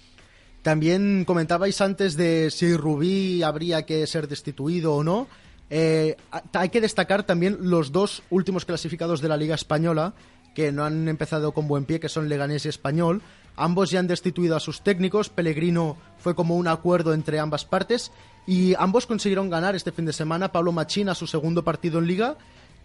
También 0.63 1.25
comentabais 1.25 1.81
antes 1.81 2.17
de 2.17 2.51
si 2.51 2.77
Rubí 2.77 3.43
habría 3.43 3.87
que 3.87 4.07
ser 4.07 4.27
destituido 4.29 4.95
o 4.97 5.05
no. 5.05 5.29
Eh, 5.71 6.17
hay 6.53 6.69
que 6.71 6.81
destacar 6.81 7.23
también 7.25 7.57
los 7.61 7.93
dos 7.93 8.23
últimos 8.31 8.65
clasificados 8.65 9.21
de 9.21 9.29
la 9.29 9.37
Liga 9.37 9.55
Española, 9.55 10.15
que 10.55 10.73
no 10.73 10.85
han 10.85 11.09
empezado 11.09 11.53
con 11.53 11.69
buen 11.69 11.85
pie, 11.85 12.01
que 12.01 12.09
son 12.09 12.29
Leganés 12.29 12.67
y 12.67 12.69
Español. 12.69 13.23
Ambos 13.57 13.91
ya 13.91 14.01
han 14.01 14.07
destituido 14.07 14.55
a 14.57 14.61
sus 14.61 14.83
técnicos. 14.83 15.29
Pellegrino 15.31 15.97
fue 16.19 16.35
como 16.35 16.57
un 16.57 16.69
acuerdo 16.69 17.15
entre 17.15 17.39
ambas 17.39 17.65
partes. 17.65 18.13
Y 18.47 18.75
ambos 18.79 19.07
consiguieron 19.07 19.51
ganar 19.51 19.75
este 19.75 19.93
fin 19.93 20.05
de 20.07 20.13
semana. 20.13 20.53
Pablo 20.53 20.73
Machín 20.73 21.09
a 21.09 21.15
su 21.15 21.27
segundo 21.27 21.65
partido 21.65 21.99
en 21.99 22.07
Liga 22.07 22.37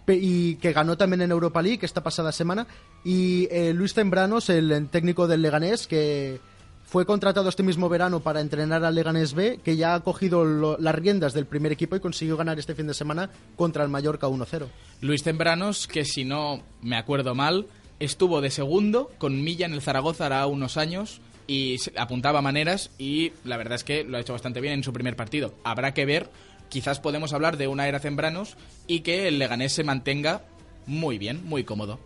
y 0.07 0.55
que 0.55 0.73
ganó 0.73 0.97
también 0.97 1.21
en 1.21 1.31
Europa 1.31 1.61
League 1.61 1.79
esta 1.83 2.01
pasada 2.03 2.31
semana. 2.31 2.67
Y 3.03 3.47
eh, 3.51 3.73
Luis 3.73 3.93
Tembranos, 3.93 4.49
el 4.49 4.87
técnico 4.89 5.27
del 5.27 5.41
Leganés, 5.41 5.87
que 5.87 6.39
fue 6.83 7.05
contratado 7.05 7.47
este 7.47 7.63
mismo 7.63 7.87
verano 7.87 8.19
para 8.19 8.41
entrenar 8.41 8.83
al 8.83 8.95
Leganés 8.95 9.33
B, 9.33 9.59
que 9.63 9.77
ya 9.77 9.93
ha 9.93 9.99
cogido 10.01 10.43
lo- 10.43 10.77
las 10.77 10.93
riendas 10.95 11.33
del 11.33 11.45
primer 11.45 11.71
equipo 11.71 11.95
y 11.95 11.99
consiguió 12.01 12.35
ganar 12.35 12.59
este 12.59 12.75
fin 12.75 12.87
de 12.87 12.93
semana 12.93 13.29
contra 13.55 13.83
el 13.83 13.89
Mallorca 13.89 14.27
1-0. 14.27 14.67
Luis 15.01 15.23
Tembranos, 15.23 15.87
que 15.87 16.03
si 16.03 16.25
no 16.25 16.61
me 16.81 16.97
acuerdo 16.97 17.33
mal, 17.33 17.67
estuvo 18.01 18.41
de 18.41 18.50
segundo 18.50 19.12
con 19.20 19.43
Milla 19.43 19.67
en 19.67 19.74
el 19.74 19.81
Zaragoza 19.81 20.25
hará 20.25 20.48
unos 20.48 20.75
años 20.75 21.22
y 21.48 21.77
apuntaba 21.98 22.41
maneras 22.41 22.89
y 22.98 23.31
la 23.43 23.58
verdad 23.58 23.75
es 23.75 23.84
que 23.84 24.03
lo 24.03 24.17
ha 24.17 24.22
hecho 24.22 24.34
bastante 24.34 24.60
bien 24.60 24.74
en 24.74 24.84
su 24.84 24.91
primer 24.91 25.15
partido. 25.15 25.53
Habrá 25.63 25.93
que 25.93 26.05
ver, 26.05 26.29
quizás 26.70 27.00
podemos 27.00 27.31
hablar 27.31 27.58
de 27.58 27.67
una 27.67 27.88
era 27.88 28.00
Tembranos 28.00 28.58
y 28.88 29.01
que 29.01 29.27
el 29.27 29.38
Leganés 29.38 29.74
se 29.74 29.84
mantenga 29.84 30.41
muy 30.88 31.20
bien, 31.20 31.46
muy 31.46 31.63
cómodo. 31.63 32.00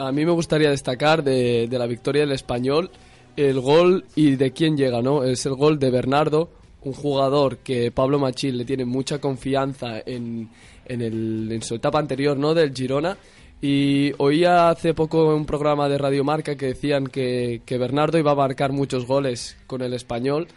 A 0.00 0.12
mí 0.12 0.24
me 0.24 0.32
gustaría 0.32 0.70
destacar 0.70 1.22
de, 1.22 1.68
la 1.70 1.86
victoria 1.86 2.22
del 2.22 2.32
español 2.32 2.90
el 3.36 3.60
gol 3.60 4.04
y 4.16 4.36
de 4.36 4.52
quién 4.52 4.76
llega, 4.76 5.02
¿no? 5.02 5.24
Es 5.24 5.44
el 5.46 5.54
gol 5.54 5.78
de 5.78 5.90
Bernardo, 5.90 6.50
un 6.82 6.92
jugador 6.92 7.58
que 7.58 7.90
Pablo 7.90 8.18
Machín 8.18 8.56
le 8.56 8.64
tiene 8.64 8.84
mucha 8.84 9.18
confianza 9.18 10.00
en, 10.04 10.50
en 10.86 11.62
su 11.62 11.76
etapa 11.76 11.98
anterior, 11.98 12.36
¿no? 12.36 12.54
Del 12.54 12.74
Girona. 12.74 13.16
Y 13.62 14.12
oía 14.16 14.70
hace 14.70 14.94
poco 14.94 15.34
un 15.34 15.44
programa 15.44 15.88
de 15.88 15.98
Radio 15.98 16.24
Marca 16.24 16.56
que 16.56 16.66
decían 16.66 17.06
que, 17.06 17.60
que 17.66 17.76
Bernardo 17.76 18.18
iba 18.18 18.32
a 18.32 18.36
marcar 18.36 18.72
muchos 18.72 19.06
goles 19.06 19.58
con 19.66 19.82
el 19.82 19.92
español. 19.92 20.48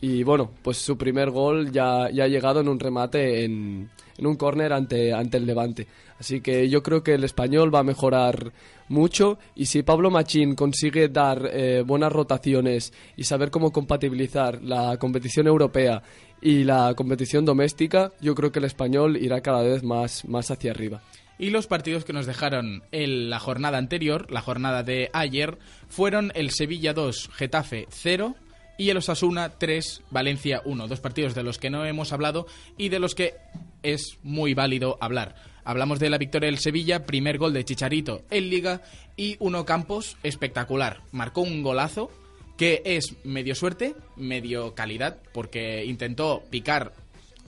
Y 0.00 0.22
bueno, 0.22 0.50
pues 0.62 0.78
su 0.78 0.96
primer 0.96 1.30
gol 1.30 1.72
ya, 1.72 2.10
ya 2.10 2.24
ha 2.24 2.28
llegado 2.28 2.60
en 2.60 2.68
un 2.68 2.78
remate 2.78 3.44
en, 3.44 3.90
en 4.18 4.26
un 4.26 4.36
córner 4.36 4.72
ante, 4.72 5.12
ante 5.12 5.36
el 5.36 5.46
Levante. 5.46 5.86
Así 6.18 6.40
que 6.40 6.68
yo 6.68 6.82
creo 6.82 7.02
que 7.02 7.14
el 7.14 7.24
español 7.24 7.74
va 7.74 7.80
a 7.80 7.84
mejorar 7.84 8.52
mucho 8.88 9.38
y 9.54 9.66
si 9.66 9.82
Pablo 9.82 10.10
Machín 10.10 10.54
consigue 10.54 11.08
dar 11.08 11.50
eh, 11.52 11.82
buenas 11.84 12.12
rotaciones 12.12 12.92
y 13.16 13.24
saber 13.24 13.50
cómo 13.50 13.72
compatibilizar 13.72 14.62
la 14.62 14.96
competición 14.98 15.46
europea 15.46 16.02
y 16.40 16.64
la 16.64 16.94
competición 16.94 17.44
doméstica, 17.44 18.12
yo 18.20 18.34
creo 18.34 18.52
que 18.52 18.58
el 18.58 18.66
español 18.66 19.16
irá 19.16 19.40
cada 19.40 19.62
vez 19.62 19.82
más, 19.82 20.24
más 20.26 20.50
hacia 20.50 20.70
arriba. 20.70 21.02
Y 21.38 21.50
los 21.50 21.66
partidos 21.66 22.04
que 22.04 22.12
nos 22.12 22.26
dejaron 22.26 22.84
en 22.92 23.28
la 23.30 23.40
jornada 23.40 23.78
anterior, 23.78 24.30
la 24.30 24.40
jornada 24.40 24.82
de 24.82 25.10
ayer, 25.12 25.58
fueron 25.88 26.32
el 26.34 26.50
Sevilla 26.50 26.94
2, 26.94 27.30
Getafe 27.34 27.86
0 27.90 28.36
y 28.78 28.90
el 28.90 28.96
Osasuna 28.96 29.50
3, 29.50 30.02
Valencia 30.10 30.62
1. 30.64 30.88
Dos 30.88 31.00
partidos 31.00 31.34
de 31.34 31.42
los 31.42 31.58
que 31.58 31.70
no 31.70 31.84
hemos 31.84 32.12
hablado 32.12 32.46
y 32.76 32.88
de 32.88 32.98
los 32.98 33.14
que 33.14 33.34
es 33.82 34.18
muy 34.22 34.54
válido 34.54 34.96
hablar. 35.00 35.34
Hablamos 35.64 35.98
de 35.98 36.10
la 36.10 36.18
victoria 36.18 36.48
del 36.50 36.58
Sevilla, 36.58 37.06
primer 37.06 37.38
gol 37.38 37.52
de 37.52 37.64
Chicharito 37.64 38.22
en 38.30 38.50
Liga 38.50 38.82
y 39.16 39.36
Uno 39.38 39.64
Campos 39.64 40.16
espectacular. 40.22 41.00
Marcó 41.10 41.40
un 41.40 41.62
golazo 41.62 42.10
que 42.56 42.82
es 42.84 43.16
medio 43.24 43.54
suerte, 43.54 43.94
medio 44.16 44.74
calidad, 44.74 45.18
porque 45.32 45.84
intentó 45.84 46.42
picar 46.50 46.92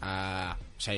a, 0.00 0.56
o 0.76 0.80
sea, 0.80 0.94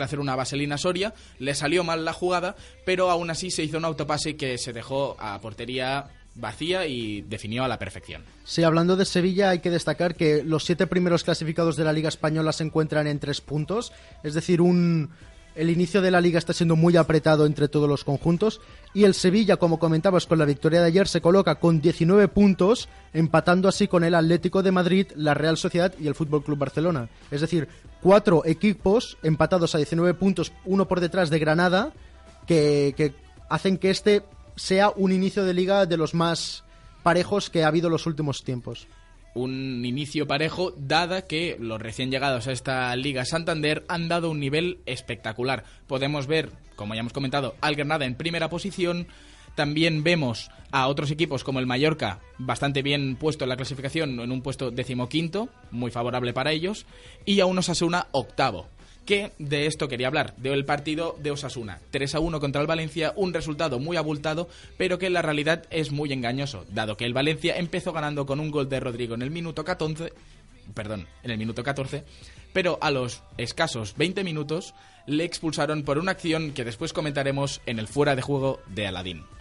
hacer 0.00 0.20
una 0.20 0.36
vaselina 0.36 0.78
Soria, 0.78 1.14
le 1.38 1.54
salió 1.54 1.84
mal 1.84 2.04
la 2.04 2.12
jugada, 2.12 2.56
pero 2.84 3.10
aún 3.10 3.30
así 3.30 3.50
se 3.50 3.62
hizo 3.64 3.78
un 3.78 3.84
autopase 3.84 4.36
que 4.36 4.58
se 4.58 4.72
dejó 4.72 5.16
a 5.18 5.40
portería 5.40 6.06
vacía 6.36 6.86
y 6.86 7.22
definió 7.22 7.64
a 7.64 7.68
la 7.68 7.78
perfección. 7.78 8.22
Sí, 8.44 8.62
hablando 8.62 8.96
de 8.96 9.04
Sevilla, 9.04 9.50
hay 9.50 9.60
que 9.60 9.70
destacar 9.70 10.14
que 10.14 10.42
los 10.42 10.64
siete 10.64 10.86
primeros 10.86 11.24
clasificados 11.24 11.76
de 11.76 11.84
la 11.84 11.92
Liga 11.92 12.08
Española 12.08 12.52
se 12.52 12.64
encuentran 12.64 13.06
en 13.06 13.18
tres 13.18 13.40
puntos, 13.40 13.92
es 14.22 14.34
decir, 14.34 14.60
un... 14.60 15.10
El 15.56 15.70
inicio 15.70 16.02
de 16.02 16.10
la 16.10 16.20
liga 16.20 16.38
está 16.38 16.52
siendo 16.52 16.76
muy 16.76 16.98
apretado 16.98 17.46
entre 17.46 17.68
todos 17.68 17.88
los 17.88 18.04
conjuntos 18.04 18.60
y 18.92 19.04
el 19.04 19.14
Sevilla, 19.14 19.56
como 19.56 19.78
comentabas 19.78 20.26
con 20.26 20.38
la 20.38 20.44
victoria 20.44 20.80
de 20.80 20.88
ayer, 20.88 21.08
se 21.08 21.22
coloca 21.22 21.54
con 21.54 21.80
19 21.80 22.28
puntos, 22.28 22.90
empatando 23.14 23.66
así 23.66 23.88
con 23.88 24.04
el 24.04 24.14
Atlético 24.14 24.62
de 24.62 24.70
Madrid, 24.70 25.06
la 25.16 25.32
Real 25.32 25.56
Sociedad 25.56 25.94
y 25.98 26.08
el 26.08 26.14
Fútbol 26.14 26.44
Club 26.44 26.58
Barcelona. 26.58 27.08
Es 27.30 27.40
decir, 27.40 27.68
cuatro 28.02 28.42
equipos 28.44 29.16
empatados 29.22 29.74
a 29.74 29.78
19 29.78 30.12
puntos, 30.12 30.52
uno 30.66 30.86
por 30.86 31.00
detrás 31.00 31.30
de 31.30 31.38
Granada, 31.38 31.94
que, 32.46 32.92
que 32.94 33.14
hacen 33.48 33.78
que 33.78 33.88
este 33.88 34.24
sea 34.56 34.92
un 34.94 35.10
inicio 35.10 35.46
de 35.46 35.54
liga 35.54 35.86
de 35.86 35.96
los 35.96 36.12
más 36.12 36.64
parejos 37.02 37.48
que 37.48 37.64
ha 37.64 37.68
habido 37.68 37.88
los 37.88 38.06
últimos 38.06 38.44
tiempos. 38.44 38.88
Un 39.36 39.84
inicio 39.84 40.26
parejo, 40.26 40.72
dada 40.76 41.26
que 41.26 41.56
los 41.60 41.80
recién 41.80 42.10
llegados 42.10 42.46
a 42.46 42.52
esta 42.52 42.94
Liga 42.96 43.24
Santander 43.24 43.84
han 43.88 44.08
dado 44.08 44.30
un 44.30 44.40
nivel 44.40 44.78
espectacular. 44.86 45.64
Podemos 45.86 46.26
ver, 46.26 46.50
como 46.74 46.94
ya 46.94 47.00
hemos 47.00 47.12
comentado, 47.12 47.54
al 47.60 47.76
Granada 47.76 48.06
en 48.06 48.14
primera 48.14 48.48
posición. 48.48 49.06
También 49.54 50.02
vemos 50.02 50.50
a 50.70 50.88
otros 50.88 51.10
equipos 51.10 51.44
como 51.44 51.60
el 51.60 51.66
Mallorca 51.66 52.20
bastante 52.38 52.82
bien 52.82 53.16
puesto 53.16 53.44
en 53.44 53.50
la 53.50 53.56
clasificación, 53.56 54.20
en 54.20 54.32
un 54.32 54.42
puesto 54.42 54.70
decimoquinto, 54.70 55.48
muy 55.70 55.90
favorable 55.90 56.32
para 56.32 56.52
ellos, 56.52 56.86
y 57.24 57.40
a 57.40 57.46
un 57.46 57.58
Osasuna 57.58 58.08
octavo. 58.12 58.68
Que 59.06 59.30
de 59.38 59.66
esto 59.66 59.86
quería 59.86 60.08
hablar, 60.08 60.34
del 60.36 60.64
partido 60.64 61.16
de 61.22 61.30
Osasuna. 61.30 61.80
3 61.92 62.16
a 62.16 62.20
1 62.20 62.40
contra 62.40 62.60
el 62.60 62.66
Valencia, 62.66 63.12
un 63.14 63.32
resultado 63.32 63.78
muy 63.78 63.96
abultado, 63.96 64.48
pero 64.76 64.98
que 64.98 65.06
en 65.06 65.12
la 65.12 65.22
realidad 65.22 65.64
es 65.70 65.92
muy 65.92 66.12
engañoso, 66.12 66.66
dado 66.70 66.96
que 66.96 67.04
el 67.04 67.14
Valencia 67.14 67.56
empezó 67.56 67.92
ganando 67.92 68.26
con 68.26 68.40
un 68.40 68.50
gol 68.50 68.68
de 68.68 68.80
Rodrigo 68.80 69.14
en 69.14 69.22
el 69.22 69.30
minuto 69.30 69.64
14, 69.64 70.12
perdón, 70.74 71.06
en 71.22 71.30
el 71.30 71.38
minuto 71.38 71.62
14, 71.62 72.02
pero 72.52 72.78
a 72.80 72.90
los 72.90 73.22
escasos 73.38 73.94
20 73.96 74.24
minutos 74.24 74.74
le 75.06 75.22
expulsaron 75.22 75.84
por 75.84 75.98
una 75.98 76.10
acción 76.10 76.50
que 76.52 76.64
después 76.64 76.92
comentaremos 76.92 77.60
en 77.66 77.78
el 77.78 77.86
fuera 77.86 78.16
de 78.16 78.22
juego 78.22 78.60
de 78.66 78.88
Aladín. 78.88 79.35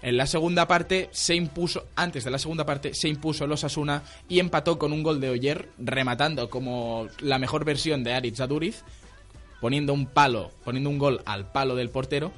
En 0.00 0.16
la 0.16 0.26
segunda 0.26 0.68
parte 0.68 1.08
se 1.12 1.34
impuso, 1.34 1.86
antes 1.96 2.24
de 2.24 2.30
la 2.30 2.38
segunda 2.38 2.64
parte, 2.64 2.94
se 2.94 3.08
impuso 3.08 3.44
el 3.44 3.52
Osasuna 3.52 4.04
y 4.28 4.38
empató 4.38 4.78
con 4.78 4.92
un 4.92 5.02
gol 5.02 5.20
de 5.20 5.30
Oyer, 5.30 5.70
rematando 5.78 6.48
como 6.50 7.08
la 7.20 7.38
mejor 7.38 7.64
versión 7.64 8.04
de 8.04 8.14
Aritz 8.14 8.40
Aduriz, 8.40 8.84
poniendo 9.60 9.92
un 9.92 10.06
palo, 10.06 10.52
poniendo 10.64 10.88
un 10.90 10.98
gol 10.98 11.20
al 11.24 11.50
palo 11.50 11.74
del 11.74 11.90
portero. 11.90 12.32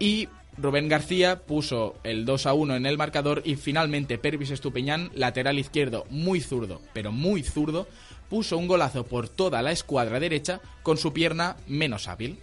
Y 0.00 0.28
Rubén 0.58 0.88
García 0.88 1.42
puso 1.42 1.96
el 2.02 2.24
2 2.24 2.46
a 2.46 2.54
1 2.54 2.76
en 2.76 2.86
el 2.86 2.98
marcador 2.98 3.42
y 3.44 3.56
finalmente 3.56 4.18
Pervis 4.18 4.50
Estupiñán, 4.50 5.10
lateral 5.14 5.58
izquierdo 5.58 6.06
muy 6.10 6.40
zurdo, 6.40 6.80
pero 6.92 7.12
muy 7.12 7.42
zurdo, 7.42 7.86
puso 8.28 8.58
un 8.58 8.66
golazo 8.66 9.06
por 9.06 9.28
toda 9.28 9.62
la 9.62 9.70
escuadra 9.70 10.18
derecha 10.18 10.60
con 10.82 10.96
su 10.96 11.12
pierna 11.12 11.56
menos 11.68 12.08
hábil. 12.08 12.38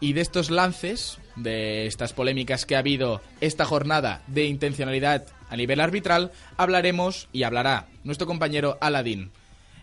Y 0.00 0.12
de 0.12 0.20
estos 0.20 0.50
lances, 0.50 1.18
de 1.36 1.86
estas 1.86 2.12
polémicas 2.12 2.66
que 2.66 2.76
ha 2.76 2.80
habido 2.80 3.20
esta 3.40 3.64
jornada 3.64 4.22
de 4.26 4.44
intencionalidad 4.46 5.26
a 5.48 5.56
nivel 5.56 5.80
arbitral, 5.80 6.32
hablaremos 6.56 7.28
y 7.32 7.42
hablará 7.42 7.88
nuestro 8.02 8.26
compañero 8.26 8.78
Aladín. 8.80 9.32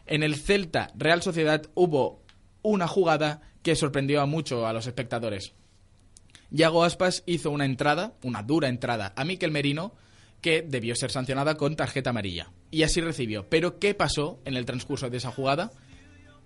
En 0.06 0.24
el 0.24 0.36
Celta 0.36 0.92
Real 0.96 1.22
Sociedad 1.22 1.64
hubo 1.74 2.22
una 2.62 2.88
jugada 2.88 3.42
que 3.64 3.76
sorprendió 3.76 4.22
a 4.22 4.26
mucho 4.26 4.68
a 4.68 4.74
los 4.74 4.88
espectadores. 4.88 5.54
Yago 6.50 6.84
Aspas 6.84 7.24
hizo 7.26 7.52
una 7.52 7.66
entrada, 7.66 8.14
una 8.24 8.44
dura 8.44 8.68
entrada 8.68 9.14
a 9.16 9.24
Miquel 9.24 9.52
Merino, 9.52 9.94
que 10.42 10.64
debió 10.64 10.96
ser 10.96 11.12
sancionada 11.12 11.56
con 11.56 11.76
tarjeta 11.76 12.10
amarilla. 12.10 12.52
Y 12.72 12.84
así 12.84 13.00
recibió. 13.00 13.48
Pero 13.48 13.80
¿qué 13.80 13.94
pasó 13.94 14.40
en 14.44 14.58
el 14.58 14.66
transcurso 14.66 15.10
de 15.10 15.18
esa 15.18 15.32
jugada? 15.32 15.72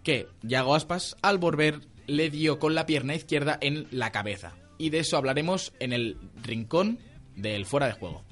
Que 0.03 0.27
Yago 0.43 0.75
Aspas, 0.75 1.15
al 1.21 1.38
volver, 1.38 1.79
le 2.05 2.29
dio 2.29 2.59
con 2.59 2.75
la 2.75 2.85
pierna 2.85 3.15
izquierda 3.15 3.57
en 3.62 3.88
la 3.89 4.12
cabeza. 4.12 4.53
Y 4.77 4.89
de 4.89 5.00
eso 5.00 5.17
hablaremos 5.17 5.74
en 5.79 5.94
el 5.94 6.17
rincón 6.41 7.00
del 7.36 7.65
fuera 7.65 7.88
de 7.88 7.94
juego. 7.94 8.24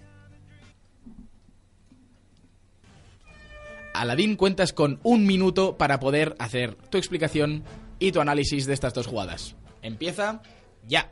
Aladín, 3.94 4.36
cuentas 4.36 4.74
con 4.74 5.00
un 5.04 5.26
minuto 5.26 5.78
para 5.78 6.00
poder 6.00 6.36
hacer 6.40 6.76
tu 6.76 6.98
explicación 6.98 7.64
y 8.00 8.12
tu 8.12 8.20
análisis 8.20 8.66
de 8.66 8.74
estas 8.74 8.94
dos 8.94 9.08
jugadas. 9.08 9.56
Empieza 9.82 10.42
ya. 10.88 11.12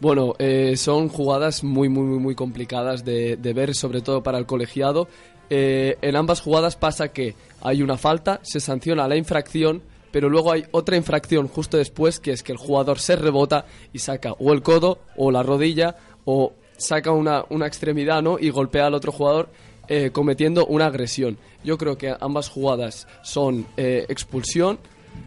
Bueno, 0.00 0.34
eh, 0.38 0.76
son 0.76 1.08
jugadas 1.08 1.62
muy, 1.62 1.88
muy, 1.88 2.04
muy, 2.04 2.18
muy 2.18 2.34
complicadas 2.34 3.04
de, 3.04 3.36
ver, 3.54 3.74
sobre 3.74 4.00
todo 4.00 4.22
para 4.22 4.38
el 4.38 4.46
colegiado. 4.46 5.08
Eh, 5.50 5.96
en 6.00 6.16
ambas 6.16 6.40
jugadas 6.40 6.76
pasa 6.76 7.08
que 7.08 7.34
hay 7.60 7.82
una 7.82 7.98
falta, 7.98 8.40
se 8.42 8.60
sanciona 8.60 9.06
la 9.06 9.16
infracción, 9.16 9.82
pero 10.14 10.30
luego 10.30 10.52
hay 10.52 10.64
otra 10.70 10.96
infracción 10.96 11.48
justo 11.48 11.76
después, 11.76 12.20
que 12.20 12.30
es 12.30 12.44
que 12.44 12.52
el 12.52 12.58
jugador 12.58 13.00
se 13.00 13.16
rebota 13.16 13.66
y 13.92 13.98
saca 13.98 14.30
o 14.34 14.52
el 14.52 14.62
codo 14.62 15.00
o 15.16 15.32
la 15.32 15.42
rodilla 15.42 15.96
o 16.24 16.52
saca 16.76 17.10
una, 17.10 17.44
una 17.50 17.66
extremidad 17.66 18.22
¿no? 18.22 18.38
y 18.38 18.50
golpea 18.50 18.86
al 18.86 18.94
otro 18.94 19.10
jugador 19.10 19.48
eh, 19.88 20.10
cometiendo 20.12 20.66
una 20.66 20.86
agresión. 20.86 21.36
Yo 21.64 21.78
creo 21.78 21.98
que 21.98 22.14
ambas 22.20 22.48
jugadas 22.48 23.08
son 23.24 23.66
eh, 23.76 24.06
expulsión 24.08 24.78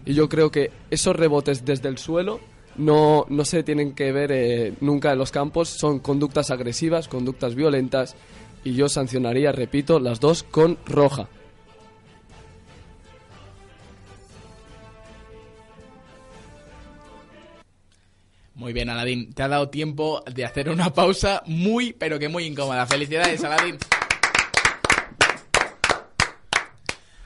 y 0.05 0.13
yo 0.13 0.29
creo 0.29 0.51
que 0.51 0.71
esos 0.89 1.17
rebotes 1.17 1.65
desde 1.65 1.89
el 1.89 1.97
suelo 1.97 2.39
no, 2.77 3.25
no 3.27 3.43
se 3.43 3.63
tienen 3.63 3.93
que 3.93 4.13
ver 4.13 4.31
eh, 4.31 4.73
nunca 4.79 5.11
en 5.11 5.17
los 5.17 5.33
campos, 5.33 5.67
son 5.67 5.99
conductas 5.99 6.49
agresivas, 6.49 7.09
conductas 7.09 7.55
violentas 7.55 8.15
y 8.63 8.73
yo 8.75 8.87
sancionaría, 8.87 9.51
repito, 9.51 9.99
las 9.99 10.21
dos 10.21 10.43
con 10.43 10.77
roja. 10.85 11.27
Muy 18.57 18.73
bien, 18.73 18.89
Aladín. 18.89 19.33
Te 19.33 19.43
ha 19.43 19.47
dado 19.47 19.69
tiempo 19.69 20.23
de 20.33 20.43
hacer 20.43 20.69
una 20.69 20.91
pausa 20.91 21.43
muy, 21.45 21.93
pero 21.93 22.17
que 22.17 22.27
muy 22.27 22.45
incómoda. 22.45 22.87
Felicidades, 22.87 23.43
Aladín. 23.43 23.77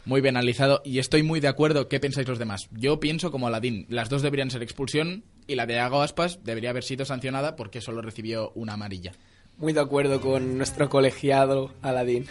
Muy 0.03 0.19
bien 0.19 0.35
analizado 0.35 0.81
y 0.83 0.99
estoy 0.99 1.23
muy 1.23 1.39
de 1.39 1.47
acuerdo. 1.47 1.87
¿Qué 1.87 2.01
pensáis 2.01 2.27
los 2.27 2.37
demás? 2.37 2.67
Yo 2.71 2.99
pienso 2.99 3.31
como 3.31 3.47
Aladín. 3.47 3.85
Las 3.87 4.09
dos 4.09 4.21
deberían 4.21 4.51
ser 4.51 4.61
expulsión 4.61 5.23
y 5.47 5.55
la 5.55 5.65
de 5.65 5.75
Iago 5.75 6.01
Aspas 6.01 6.43
debería 6.43 6.71
haber 6.71 6.83
sido 6.83 7.05
sancionada 7.05 7.55
porque 7.55 7.79
solo 7.79 8.01
recibió 8.01 8.51
una 8.53 8.73
amarilla. 8.73 9.13
Muy 9.57 9.71
de 9.71 9.79
acuerdo 9.79 10.19
con 10.19 10.57
nuestro 10.57 10.89
colegiado 10.89 11.71
Aladín. 11.81 12.27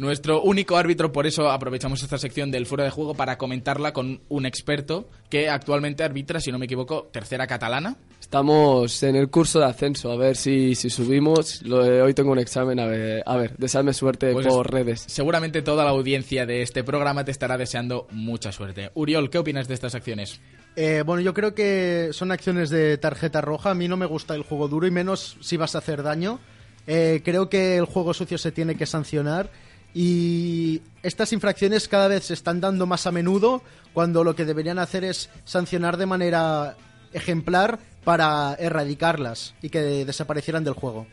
Nuestro 0.00 0.40
único 0.42 0.78
árbitro, 0.78 1.12
por 1.12 1.26
eso 1.26 1.50
aprovechamos 1.50 2.02
esta 2.02 2.16
sección 2.16 2.50
del 2.50 2.64
fuera 2.64 2.84
de 2.84 2.90
juego 2.90 3.12
para 3.14 3.36
comentarla 3.36 3.92
con 3.92 4.22
un 4.30 4.46
experto 4.46 5.10
que 5.28 5.50
actualmente 5.50 6.02
arbitra, 6.02 6.40
si 6.40 6.50
no 6.50 6.58
me 6.58 6.64
equivoco, 6.64 7.10
tercera 7.12 7.46
catalana. 7.46 7.96
Estamos 8.18 9.02
en 9.02 9.14
el 9.16 9.28
curso 9.28 9.58
de 9.58 9.66
ascenso, 9.66 10.10
a 10.10 10.16
ver 10.16 10.36
si, 10.36 10.74
si 10.74 10.88
subimos. 10.88 11.60
Lo 11.64 11.84
de- 11.84 12.00
hoy 12.00 12.14
tengo 12.14 12.32
un 12.32 12.38
examen, 12.38 12.80
a 12.80 12.86
ver, 12.86 13.22
a 13.26 13.36
ver 13.36 13.54
deseadme 13.58 13.92
suerte 13.92 14.32
Pues 14.32 14.46
por 14.46 14.64
es- 14.68 14.72
redes. 14.72 15.04
Seguramente 15.06 15.60
toda 15.60 15.84
la 15.84 15.90
audiencia 15.90 16.46
de 16.46 16.62
este 16.62 16.82
programa 16.82 17.22
te 17.26 17.30
estará 17.32 17.58
deseando 17.58 18.06
mucha 18.10 18.52
suerte. 18.52 18.90
Uriol, 18.94 19.28
¿qué 19.28 19.36
opinas 19.36 19.68
de 19.68 19.74
estas 19.74 19.94
acciones? 19.94 20.40
Eh, 20.76 21.02
bueno, 21.04 21.20
yo 21.20 21.34
creo 21.34 21.54
que 21.54 22.08
son 22.12 22.32
acciones 22.32 22.70
de 22.70 22.96
tarjeta 22.96 23.42
roja. 23.42 23.72
A 23.72 23.74
mí 23.74 23.86
no 23.86 23.98
me 23.98 24.06
gusta 24.06 24.34
el 24.34 24.44
juego 24.44 24.66
duro 24.66 24.86
y 24.86 24.90
menos 24.90 25.36
si 25.42 25.58
vas 25.58 25.74
a 25.74 25.78
hacer 25.78 26.02
daño. 26.02 26.40
Eh, 26.86 27.20
creo 27.22 27.50
que 27.50 27.76
el 27.76 27.84
juego 27.84 28.14
sucio 28.14 28.38
se 28.38 28.50
tiene 28.52 28.74
que 28.76 28.86
sancionar 28.86 29.50
y 29.94 30.82
estas 31.02 31.32
infracciones 31.32 31.88
cada 31.88 32.08
vez 32.08 32.24
se 32.24 32.34
están 32.34 32.60
dando 32.60 32.86
más 32.86 33.06
a 33.06 33.12
menudo 33.12 33.62
cuando 33.92 34.22
lo 34.22 34.36
que 34.36 34.44
deberían 34.44 34.78
hacer 34.78 35.04
es 35.04 35.30
sancionar 35.44 35.96
de 35.96 36.06
manera 36.06 36.76
ejemplar 37.12 37.78
para 38.04 38.54
erradicarlas 38.58 39.54
y 39.62 39.70
que 39.70 39.80
desaparecieran 39.80 40.64
del 40.64 40.74
juego. 40.74 41.06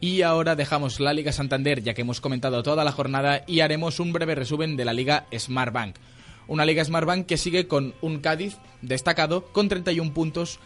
Y 0.00 0.22
ahora 0.22 0.54
dejamos 0.54 1.00
la 1.00 1.12
Liga 1.12 1.32
Santander, 1.32 1.82
ya 1.82 1.92
que 1.92 2.02
hemos 2.02 2.20
comentado 2.20 2.62
toda 2.62 2.84
la 2.84 2.92
jornada, 2.92 3.42
y 3.46 3.60
haremos 3.60 3.98
un 3.98 4.12
breve 4.12 4.36
resumen 4.36 4.76
de 4.76 4.84
la 4.84 4.92
Liga 4.92 5.26
Smartbank. 5.36 5.96
Una 6.46 6.64
Liga 6.64 6.84
Smartbank 6.84 7.26
que 7.26 7.36
sigue 7.36 7.66
con 7.66 7.94
un 8.00 8.20
Cádiz 8.20 8.56
destacado 8.80 9.46
con 9.46 9.68
31 9.68 10.14
puntos, 10.14 10.60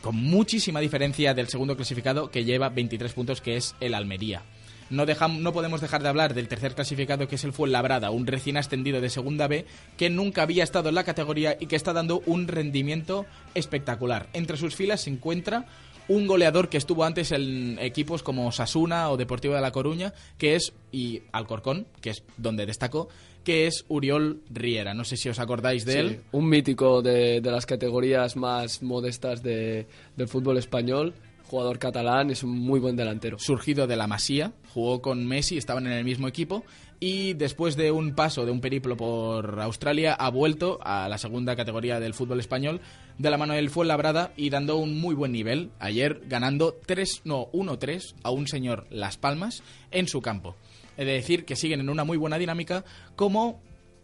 con 0.00 0.16
muchísima 0.16 0.80
diferencia 0.80 1.34
del 1.34 1.48
segundo 1.48 1.76
clasificado 1.76 2.30
que 2.30 2.44
lleva 2.44 2.70
23 2.70 3.12
puntos, 3.12 3.40
que 3.42 3.56
es 3.56 3.74
el 3.80 3.94
Almería. 3.94 4.42
No, 4.90 5.06
dejam- 5.06 5.38
no 5.38 5.52
podemos 5.52 5.80
dejar 5.80 6.02
de 6.02 6.08
hablar 6.08 6.34
del 6.34 6.48
tercer 6.48 6.74
clasificado, 6.74 7.28
que 7.28 7.36
es 7.36 7.44
el 7.44 7.52
Fuenlabrada, 7.52 8.10
un 8.10 8.26
recién 8.26 8.56
ascendido 8.56 9.00
de 9.00 9.08
Segunda 9.10 9.48
B, 9.48 9.64
que 9.96 10.10
nunca 10.10 10.42
había 10.42 10.64
estado 10.64 10.88
en 10.90 10.94
la 10.94 11.04
categoría 11.04 11.56
y 11.58 11.66
que 11.66 11.76
está 11.76 11.92
dando 11.92 12.22
un 12.26 12.48
rendimiento 12.48 13.26
espectacular. 13.54 14.28
Entre 14.32 14.56
sus 14.56 14.74
filas 14.74 15.02
se 15.02 15.10
encuentra 15.10 15.66
un 16.08 16.26
goleador 16.26 16.68
que 16.68 16.76
estuvo 16.78 17.04
antes 17.04 17.30
en 17.32 17.78
equipos 17.80 18.22
como 18.22 18.50
Sasuna 18.52 19.08
o 19.10 19.16
Deportivo 19.16 19.54
de 19.54 19.60
La 19.60 19.70
Coruña, 19.70 20.12
que 20.36 20.56
es, 20.56 20.72
y 20.90 21.22
Alcorcón, 21.30 21.86
que 22.00 22.10
es 22.10 22.24
donde 22.36 22.66
destacó, 22.66 23.08
que 23.44 23.66
es 23.66 23.84
Uriol 23.88 24.40
Riera. 24.50 24.94
No 24.94 25.04
sé 25.04 25.16
si 25.16 25.28
os 25.28 25.38
acordáis 25.38 25.84
de 25.84 25.92
Sí, 25.92 25.98
él. 25.98 26.20
un 26.32 26.48
mítico 26.48 27.02
de, 27.02 27.40
de 27.40 27.50
las 27.50 27.66
categorías 27.66 28.36
más 28.36 28.82
modestas 28.82 29.42
de- 29.42 29.86
del 30.16 30.28
fútbol 30.28 30.58
español, 30.58 31.14
jugador 31.52 31.78
catalán, 31.78 32.30
es 32.30 32.42
un 32.44 32.58
muy 32.58 32.80
buen 32.80 32.96
delantero. 32.96 33.38
surgido 33.38 33.86
de 33.86 33.94
la 33.94 34.06
Masía, 34.06 34.54
jugó 34.72 35.02
con 35.02 35.26
Messi, 35.26 35.58
estaban 35.58 35.86
en 35.86 35.92
el 35.92 36.02
mismo 36.02 36.26
equipo 36.26 36.64
y 36.98 37.34
después 37.34 37.76
de 37.76 37.90
un 37.90 38.14
paso, 38.14 38.46
de 38.46 38.52
un 38.52 38.62
periplo 38.62 38.96
por 38.96 39.60
Australia, 39.60 40.14
ha 40.14 40.30
vuelto 40.30 40.78
a 40.82 41.10
la 41.10 41.18
segunda 41.18 41.54
categoría 41.54 42.00
del 42.00 42.14
fútbol 42.14 42.40
español 42.40 42.80
de 43.18 43.28
la 43.28 43.36
mano 43.36 43.52
del 43.52 43.68
Fuenlabrada 43.68 44.32
y 44.34 44.48
dando 44.48 44.78
un 44.78 44.98
muy 44.98 45.14
buen 45.14 45.32
nivel. 45.32 45.72
Ayer 45.78 46.22
ganando 46.26 46.74
3, 46.86 47.20
no, 47.24 47.48
1-3 47.52 48.14
a 48.22 48.30
un 48.30 48.48
señor 48.48 48.86
Las 48.88 49.18
Palmas 49.18 49.62
en 49.90 50.08
su 50.08 50.22
campo. 50.22 50.56
He 50.96 51.04
de 51.04 51.12
decir 51.12 51.44
que 51.44 51.56
siguen 51.56 51.80
en 51.80 51.90
una 51.90 52.04
muy 52.04 52.16
buena 52.16 52.38
dinámica 52.38 52.82
como 53.14 53.60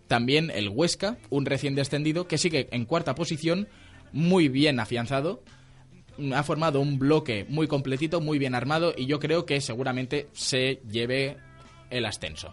también 0.06 0.50
el 0.50 0.68
Huesca, 0.68 1.16
un 1.30 1.46
recién 1.46 1.74
descendido 1.74 2.28
que 2.28 2.36
sigue 2.36 2.68
en 2.72 2.84
cuarta 2.84 3.14
posición, 3.14 3.68
muy 4.12 4.48
bien 4.48 4.80
afianzado, 4.80 5.42
ha 6.34 6.42
formado 6.42 6.80
un 6.80 6.98
bloque 6.98 7.46
muy 7.48 7.66
completito, 7.66 8.20
muy 8.20 8.38
bien 8.38 8.54
armado 8.54 8.94
y 8.96 9.06
yo 9.06 9.18
creo 9.18 9.46
que 9.46 9.60
seguramente 9.60 10.28
se 10.32 10.80
lleve 10.90 11.36
el 11.90 12.06
ascenso. 12.06 12.52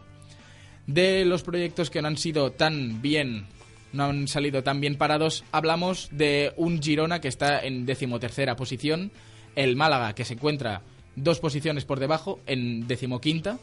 De 0.88 1.26
los 1.26 1.44
proyectos 1.44 1.90
que 1.90 2.02
no 2.02 2.08
han 2.08 2.18
sido 2.18 2.52
tan 2.52 3.02
bien, 3.02 3.48
no 3.92 4.06
han 4.06 4.28
salido 4.28 4.64
tan 4.64 4.82
bien 4.82 4.98
parados, 4.98 5.44
hablamos 5.52 6.10
de 6.12 6.54
un 6.58 6.82
Girona 6.82 7.22
que 7.22 7.28
está 7.28 7.60
en 7.60 7.86
decimotercera 7.86 8.56
posición, 8.56 9.12
el 9.56 9.76
Málaga 9.76 10.14
que 10.14 10.26
se 10.26 10.34
encuentra 10.34 10.82
dos 11.16 11.40
posiciones 11.40 11.86
por 11.86 12.00
debajo 12.00 12.40
en 12.46 12.88
decimoquinta 12.88 13.58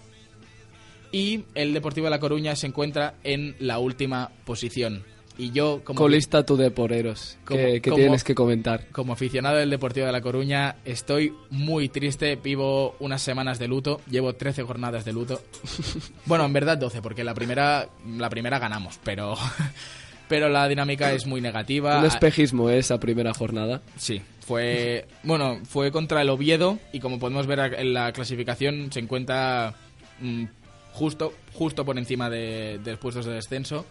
y 1.13 1.45
el 1.55 1.75
Deportivo 1.75 2.07
de 2.07 2.11
La 2.11 2.21
Coruña 2.21 2.57
se 2.57 2.67
encuentra 2.67 3.15
en 3.23 3.55
la 3.59 3.79
última 3.79 4.31
posición. 4.45 5.05
Y 5.43 5.51
yo 5.51 5.81
como 5.83 5.99
Colista 5.99 6.47
tú 6.47 6.57
de 6.57 6.71
poreros, 6.71 7.37
Como- 7.45 7.59
que, 7.59 7.81
que 7.81 7.91
como- 7.91 7.97
tienes 7.97 8.23
que 8.23 8.33
comentar. 8.33 8.87
como 8.93 9.13
aficionado 9.13 9.57
del 9.57 9.71
Deportivo 9.71 10.07
de 10.07 10.13
La 10.13 10.21
Coruña, 10.21 10.77
estoy 10.85 11.35
muy 11.51 11.89
triste. 11.89 12.37
Vivo 12.37 12.95
unas 13.01 13.23
semanas 13.23 13.59
de 13.59 13.67
luto. 13.67 14.01
Llevo 14.09 14.35
13 14.37 14.63
jornadas 14.63 15.05
de 15.05 15.13
luto. 15.13 15.43
bueno, 16.27 16.45
en 16.45 16.53
verdad 16.53 16.79
12, 16.79 17.03
porque 17.03 17.25
la 17.25 17.35
primera, 17.35 17.89
la 18.07 18.31
primera 18.31 18.61
ganamos, 18.61 19.01
pero, 19.03 19.35
pero 20.29 20.49
la 20.49 20.69
dinámica 20.69 21.13
es 21.13 21.27
muy 21.27 21.41
negativa. 21.41 21.99
Un 21.99 22.05
espejismo 22.05 22.71
¿eh? 22.71 22.79
esa 22.79 23.01
primera 23.01 23.35
jornada. 23.35 23.83
Sí, 23.97 24.23
fue 24.47 25.09
bueno, 25.25 25.59
fue 25.65 25.91
contra 25.91 26.23
el 26.23 26.31
Oviedo 26.31 26.79
y 26.93 27.01
como 27.01 27.19
podemos 27.19 27.49
ver 27.49 27.75
en 27.81 27.93
la 27.95 28.13
clasificación 28.13 28.93
se 28.93 29.01
encuentra 29.01 29.75
mm, 30.21 30.45
justo 30.93 31.33
justo 31.53 31.85
por 31.85 31.99
encima 31.99 32.31
de, 32.31 32.79
de 32.85 32.93
los 32.93 33.01
puestos 33.01 33.27
de 33.27 33.33
descenso. 33.33 33.85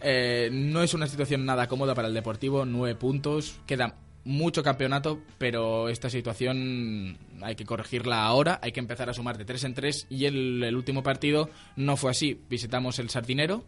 Eh, 0.00 0.48
no 0.52 0.82
es 0.82 0.94
una 0.94 1.06
situación 1.06 1.44
nada 1.44 1.66
cómoda 1.66 1.94
para 1.94 2.08
el 2.08 2.14
Deportivo, 2.14 2.64
nueve 2.64 2.94
puntos, 2.94 3.58
queda 3.66 3.96
mucho 4.24 4.62
campeonato, 4.62 5.20
pero 5.38 5.88
esta 5.88 6.10
situación 6.10 7.16
hay 7.40 7.54
que 7.54 7.64
corregirla 7.64 8.24
ahora, 8.24 8.60
hay 8.62 8.72
que 8.72 8.80
empezar 8.80 9.08
a 9.08 9.14
sumar 9.14 9.38
de 9.38 9.44
tres 9.44 9.64
en 9.64 9.74
tres 9.74 10.06
y 10.10 10.26
el, 10.26 10.62
el 10.62 10.76
último 10.76 11.02
partido 11.02 11.48
no 11.76 11.96
fue 11.96 12.10
así. 12.10 12.40
Visitamos 12.48 12.98
el 12.98 13.10
Sardinero, 13.10 13.64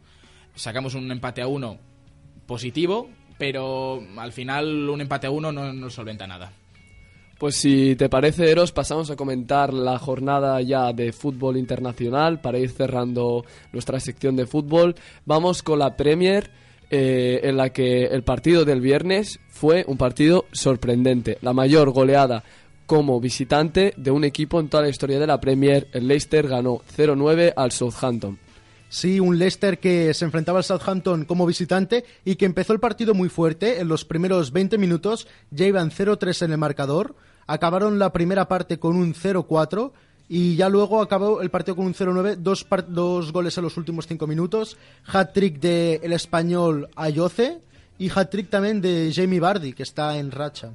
sacamos 0.54 0.94
un 0.94 1.10
empate 1.10 1.40
a 1.40 1.46
uno 1.46 1.78
positivo, 2.46 3.08
pero 3.38 4.02
al 4.18 4.32
final 4.32 4.88
un 4.88 5.00
empate 5.00 5.28
a 5.28 5.30
uno 5.30 5.50
no 5.50 5.72
nos 5.72 5.94
solventa 5.94 6.26
nada. 6.26 6.52
Pues 7.40 7.56
si 7.56 7.96
te 7.96 8.10
parece, 8.10 8.50
Eros, 8.50 8.70
pasamos 8.70 9.08
a 9.10 9.16
comentar 9.16 9.72
la 9.72 9.98
jornada 9.98 10.60
ya 10.60 10.92
de 10.92 11.10
fútbol 11.10 11.56
internacional 11.56 12.42
para 12.42 12.58
ir 12.58 12.68
cerrando 12.68 13.46
nuestra 13.72 13.98
sección 13.98 14.36
de 14.36 14.44
fútbol. 14.44 14.94
Vamos 15.24 15.62
con 15.62 15.78
la 15.78 15.96
Premier, 15.96 16.50
eh, 16.90 17.40
en 17.44 17.56
la 17.56 17.70
que 17.70 18.04
el 18.04 18.24
partido 18.24 18.66
del 18.66 18.82
viernes 18.82 19.40
fue 19.48 19.86
un 19.86 19.96
partido 19.96 20.44
sorprendente. 20.52 21.38
La 21.40 21.54
mayor 21.54 21.92
goleada 21.92 22.44
como 22.84 23.18
visitante 23.20 23.94
de 23.96 24.10
un 24.10 24.24
equipo 24.24 24.60
en 24.60 24.68
toda 24.68 24.82
la 24.82 24.90
historia 24.90 25.18
de 25.18 25.26
la 25.26 25.40
Premier. 25.40 25.88
El 25.94 26.08
Leicester 26.08 26.46
ganó 26.46 26.82
0-9 26.94 27.54
al 27.56 27.72
Southampton. 27.72 28.38
Sí, 28.90 29.18
un 29.18 29.38
Leicester 29.38 29.78
que 29.78 30.12
se 30.12 30.26
enfrentaba 30.26 30.58
al 30.58 30.64
Southampton 30.64 31.24
como 31.24 31.46
visitante 31.46 32.04
y 32.22 32.34
que 32.34 32.44
empezó 32.44 32.74
el 32.74 32.80
partido 32.80 33.14
muy 33.14 33.30
fuerte. 33.30 33.80
En 33.80 33.88
los 33.88 34.04
primeros 34.04 34.52
20 34.52 34.76
minutos 34.76 35.26
ya 35.50 35.64
iban 35.64 35.90
0-3 35.90 36.44
en 36.44 36.52
el 36.52 36.58
marcador. 36.58 37.14
Acabaron 37.52 37.98
la 37.98 38.12
primera 38.12 38.46
parte 38.46 38.78
con 38.78 38.94
un 38.94 39.12
0-4 39.12 39.90
y 40.28 40.54
ya 40.54 40.68
luego 40.68 41.02
acabó 41.02 41.42
el 41.42 41.50
partido 41.50 41.74
con 41.74 41.86
un 41.86 41.94
0-9, 41.94 42.36
dos, 42.36 42.64
dos 42.86 43.32
goles 43.32 43.58
en 43.58 43.64
los 43.64 43.76
últimos 43.76 44.06
5 44.06 44.24
minutos. 44.28 44.76
Hat-trick 45.04 45.58
de 45.58 45.98
el 46.04 46.12
español 46.12 46.88
Ayoce 46.94 47.58
y 47.98 48.08
hat-trick 48.08 48.50
también 48.50 48.80
de 48.80 49.10
Jamie 49.12 49.40
Vardy, 49.40 49.72
que 49.72 49.82
está 49.82 50.16
en 50.16 50.30
racha. 50.30 50.70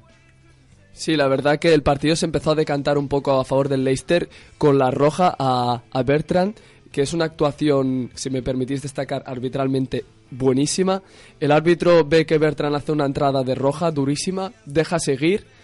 Sí, 0.91 1.15
la 1.15 1.29
verdad 1.29 1.59
que 1.59 1.73
el 1.73 1.81
partido 1.81 2.17
se 2.17 2.25
empezó 2.25 2.51
a 2.51 2.55
decantar 2.55 2.97
un 2.97 3.07
poco 3.07 3.39
a 3.39 3.45
favor 3.45 3.69
del 3.69 3.85
Leicester 3.85 4.27
con 4.57 4.77
la 4.77 4.91
roja 4.91 5.33
a, 5.39 5.81
a 5.89 6.03
Bertrand, 6.03 6.55
que 6.91 7.03
es 7.03 7.13
una 7.13 7.23
actuación, 7.23 8.11
si 8.15 8.29
me 8.29 8.41
permitís 8.41 8.81
destacar, 8.81 9.23
arbitralmente 9.25 10.03
buenísima. 10.29 11.01
El 11.39 11.53
árbitro 11.53 12.03
ve 12.03 12.25
que 12.25 12.37
Bertrand 12.37 12.75
hace 12.75 12.91
una 12.91 13.05
entrada 13.05 13.43
de 13.43 13.55
roja 13.55 13.91
durísima, 13.91 14.51
deja 14.65 14.99
seguir, 14.99 15.54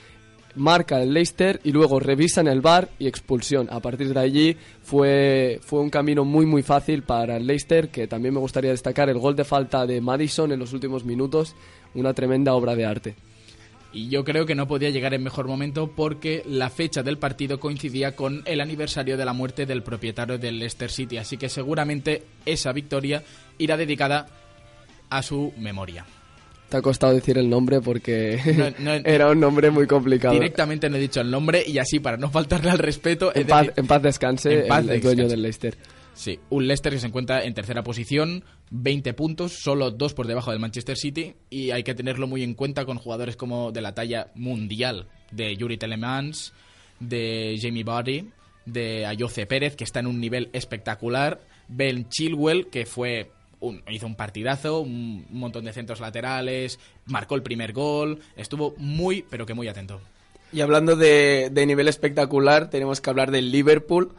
marca 0.55 1.01
el 1.01 1.13
Leicester 1.13 1.59
y 1.63 1.71
luego 1.71 1.99
revisa 1.99 2.41
en 2.41 2.47
el 2.47 2.61
bar 2.61 2.89
y 2.99 3.07
expulsión. 3.07 3.67
A 3.71 3.79
partir 3.79 4.13
de 4.13 4.19
allí 4.19 4.57
fue, 4.81 5.59
fue 5.63 5.79
un 5.79 5.89
camino 5.89 6.25
muy 6.25 6.45
muy 6.45 6.63
fácil 6.63 7.03
para 7.03 7.37
el 7.37 7.47
Leicester, 7.47 7.89
que 7.89 8.07
también 8.07 8.33
me 8.33 8.39
gustaría 8.39 8.71
destacar 8.71 9.09
el 9.09 9.19
gol 9.19 9.35
de 9.35 9.43
falta 9.43 9.85
de 9.85 10.01
Madison 10.01 10.51
en 10.51 10.59
los 10.59 10.73
últimos 10.73 11.05
minutos, 11.05 11.55
una 11.93 12.13
tremenda 12.13 12.53
obra 12.53 12.75
de 12.75 12.85
arte. 12.85 13.15
Y 13.93 14.07
yo 14.07 14.23
creo 14.23 14.45
que 14.45 14.55
no 14.55 14.67
podía 14.67 14.89
llegar 14.89 15.13
en 15.13 15.23
mejor 15.23 15.47
momento 15.47 15.91
porque 15.93 16.43
la 16.45 16.69
fecha 16.69 17.03
del 17.03 17.17
partido 17.17 17.59
coincidía 17.59 18.15
con 18.15 18.41
el 18.45 18.61
aniversario 18.61 19.17
de 19.17 19.25
la 19.25 19.33
muerte 19.33 19.65
del 19.65 19.83
propietario 19.83 20.37
del 20.37 20.59
Leicester 20.59 20.89
City, 20.89 21.17
así 21.17 21.37
que 21.37 21.49
seguramente 21.49 22.23
esa 22.45 22.71
victoria 22.71 23.23
irá 23.57 23.75
dedicada 23.75 24.27
a 25.09 25.21
su 25.21 25.51
memoria. 25.57 26.05
Te 26.71 26.77
ha 26.77 26.81
costado 26.81 27.13
decir 27.13 27.37
el 27.37 27.49
nombre 27.49 27.81
porque 27.81 28.39
No, 28.57 28.71
no, 28.79 28.93
era 28.93 29.29
un 29.29 29.41
nombre 29.41 29.71
muy 29.71 29.87
complicado. 29.87 30.33
Directamente 30.33 30.89
no 30.89 30.95
he 30.95 31.01
dicho 31.01 31.19
el 31.19 31.29
nombre 31.29 31.65
y 31.67 31.79
así 31.79 31.99
para 31.99 32.15
no 32.15 32.29
faltarle 32.31 32.71
al 32.71 32.79
respeto 32.79 33.33
En 33.35 33.45
paz, 33.45 33.73
en 33.75 33.87
paz 33.87 34.01
descanse 34.01 34.61
En 34.61 34.67
paz 34.69 34.87
el, 34.87 35.01
dueño 35.01 35.27
del 35.27 35.41
Leicester. 35.41 35.77
Sí, 36.13 36.39
un 36.49 36.67
Leicester 36.67 36.93
que 36.93 36.99
se 36.99 37.07
encuentra 37.07 37.43
en 37.43 37.53
tercera 37.53 37.83
posición, 37.83 38.45
20 38.69 39.13
puntos, 39.15 39.51
solo 39.51 39.91
dos 39.91 40.13
por 40.13 40.27
debajo 40.27 40.51
del 40.51 40.61
Manchester 40.61 40.95
City 40.95 41.35
y 41.49 41.71
hay 41.71 41.83
que 41.83 41.93
tenerlo 41.93 42.25
muy 42.25 42.41
en 42.41 42.53
cuenta 42.53 42.85
con 42.85 42.97
jugadores 42.97 43.35
como 43.35 43.73
de 43.73 43.81
la 43.81 43.93
talla 43.93 44.31
mundial 44.33 45.09
de 45.29 45.57
Yuri 45.57 45.75
Telemans, 45.75 46.53
de 47.01 47.59
Jamie 47.61 47.83
Vardy, 47.83 48.29
de 48.65 49.05
Ayoce 49.07 49.45
Pérez 49.45 49.75
que 49.75 49.83
está 49.83 49.99
en 49.99 50.07
un 50.07 50.21
nivel 50.21 50.49
espectacular, 50.53 51.41
Ben 51.67 52.07
Chilwell 52.07 52.69
que 52.69 52.85
fue 52.85 53.29
un, 53.61 53.81
hizo 53.89 54.05
un 54.05 54.15
partidazo, 54.15 54.81
un 54.81 55.25
montón 55.29 55.63
de 55.65 55.73
centros 55.73 55.99
laterales, 55.99 56.79
marcó 57.05 57.35
el 57.35 57.43
primer 57.43 57.71
gol, 57.73 58.19
estuvo 58.35 58.73
muy 58.77 59.23
pero 59.29 59.45
que 59.45 59.53
muy 59.53 59.67
atento. 59.67 60.01
Y 60.53 60.59
hablando 60.59 60.97
de, 60.97 61.49
de 61.51 61.65
nivel 61.65 61.87
espectacular, 61.87 62.69
tenemos 62.69 62.99
que 62.99 63.09
hablar 63.09 63.31
del 63.31 63.51
Liverpool 63.51 64.11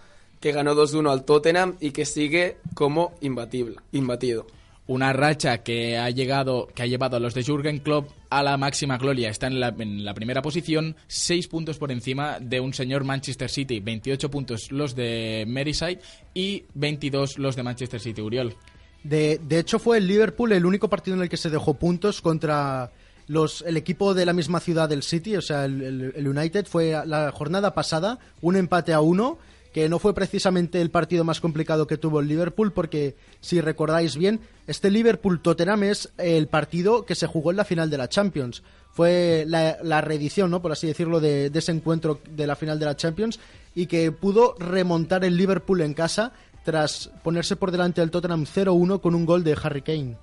que 0.42 0.52
ganó 0.52 0.74
2-1 0.74 1.11
al 1.11 1.24
Tottenham 1.24 1.76
y 1.81 1.92
que 1.92 2.05
sigue 2.05 2.57
como 2.74 3.12
imbatible, 3.20 3.76
imbatido. 3.92 4.46
Una 4.88 5.12
racha 5.12 5.59
que 5.59 5.96
ha 5.96 6.11
llegado, 6.11 6.66
que 6.74 6.83
ha 6.83 6.87
llevado 6.87 7.16
a 7.16 7.20
los 7.20 7.35
de 7.35 7.44
Jürgen 7.44 7.78
Klopp 7.78 8.11
a 8.28 8.42
la 8.42 8.57
máxima 8.57 8.98
gloria. 8.98 9.31
Está 9.31 9.46
en 9.46 9.61
la, 9.61 9.68
en 9.78 10.05
la 10.05 10.12
primera 10.12 10.42
posición, 10.42 10.96
seis 11.07 11.46
puntos 11.46 11.78
por 11.78 11.92
encima 11.92 12.38
de 12.40 12.59
un 12.59 12.74
señor 12.74 13.05
Manchester 13.05 13.48
City, 13.48 13.78
28 13.78 14.31
puntos 14.31 14.72
los 14.72 14.96
de 14.96 15.44
Merseyside 15.46 16.00
y 16.35 16.64
22 16.74 17.38
los 17.38 17.55
de 17.55 17.62
Manchester 17.62 18.00
City 18.00 18.20
Uriol. 18.20 18.57
De, 19.04 19.40
de 19.46 19.58
hecho, 19.58 19.78
fue 19.78 19.98
el 19.98 20.06
Liverpool 20.06 20.52
el 20.52 20.64
único 20.66 20.88
partido 20.88 21.16
en 21.16 21.22
el 21.22 21.28
que 21.28 21.36
se 21.36 21.50
dejó 21.50 21.74
puntos 21.74 22.20
contra 22.20 22.90
los, 23.26 23.62
el 23.66 23.76
equipo 23.76 24.14
de 24.14 24.26
la 24.26 24.32
misma 24.32 24.60
ciudad 24.60 24.88
del 24.88 25.02
City, 25.02 25.36
o 25.36 25.42
sea, 25.42 25.64
el, 25.64 26.12
el- 26.14 26.28
United. 26.28 26.66
Fue 26.66 26.92
la 27.06 27.30
jornada 27.32 27.74
pasada, 27.74 28.18
un 28.40 28.56
empate 28.56 28.92
a 28.92 29.00
uno, 29.00 29.38
que 29.72 29.88
no 29.88 29.98
fue 29.98 30.14
precisamente 30.14 30.80
el 30.82 30.90
partido 30.90 31.24
más 31.24 31.40
complicado 31.40 31.86
que 31.86 31.96
tuvo 31.96 32.20
el 32.20 32.28
Liverpool, 32.28 32.72
porque 32.72 33.16
si 33.40 33.60
recordáis 33.60 34.16
bien, 34.16 34.40
este 34.66 34.90
Liverpool-Tottenham 34.90 35.82
es 35.84 36.10
el 36.18 36.46
partido 36.46 37.06
que 37.06 37.14
se 37.14 37.26
jugó 37.26 37.50
en 37.50 37.56
la 37.56 37.64
final 37.64 37.88
de 37.90 37.98
la 37.98 38.08
Champions. 38.08 38.62
Fue 38.92 39.44
la, 39.48 39.78
la 39.82 40.02
reedición, 40.02 40.50
¿no? 40.50 40.60
por 40.60 40.72
así 40.72 40.86
decirlo, 40.86 41.20
de, 41.20 41.48
de 41.48 41.58
ese 41.58 41.72
encuentro 41.72 42.20
de 42.36 42.46
la 42.46 42.54
final 42.56 42.78
de 42.78 42.84
la 42.84 42.96
Champions 42.96 43.40
y 43.74 43.86
que 43.86 44.12
pudo 44.12 44.54
remontar 44.58 45.24
el 45.24 45.38
Liverpool 45.38 45.80
en 45.80 45.94
casa 45.94 46.32
tras 46.64 47.11
ponerse 47.22 47.57
por 47.57 47.70
delante 47.70 48.01
del 48.01 48.11
Tottenham 48.11 48.44
0-1 48.44 49.01
con 49.01 49.14
un 49.14 49.27
gol 49.27 49.44
de 49.44 49.57
Harry 49.62 49.83
Kane. 49.83 50.16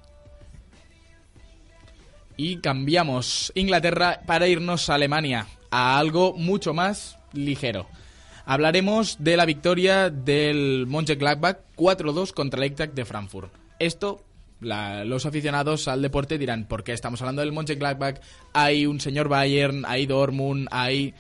Y 2.38 2.58
cambiamos 2.58 3.52
Inglaterra 3.56 4.22
para 4.26 4.48
irnos 4.48 4.90
a 4.90 4.96
Alemania, 4.96 5.48
a 5.72 5.98
algo 5.98 6.34
mucho 6.34 6.74
más 6.74 7.18
ligero. 7.34 7.88
Hablaremos 8.46 9.18
de 9.20 9.38
la 9.38 9.46
victoria 9.46 10.10
del 10.10 10.88
Mönchengladbach 10.88 11.58
4-2 11.76 12.34
contra 12.34 12.58
el 12.60 12.64
Eintracht 12.64 12.94
de 12.94 13.06
Frankfurt. 13.06 13.54
Esto, 13.78 14.24
los 14.62 15.26
aficionados 15.26 15.88
al 15.88 16.02
deporte 16.02 16.38
dirán, 16.38 16.66
¿por 16.66 16.84
qué 16.84 16.94
estamos 16.94 17.22
hablando 17.22 17.42
del 17.42 17.52
Mönchengladbach? 17.52 18.22
Hay 18.54 18.86
un 18.86 19.00
señor 19.00 19.28
Bayern, 19.28 19.86
hay 19.86 20.06
Dortmund, 20.06 20.68
hay... 20.72 21.14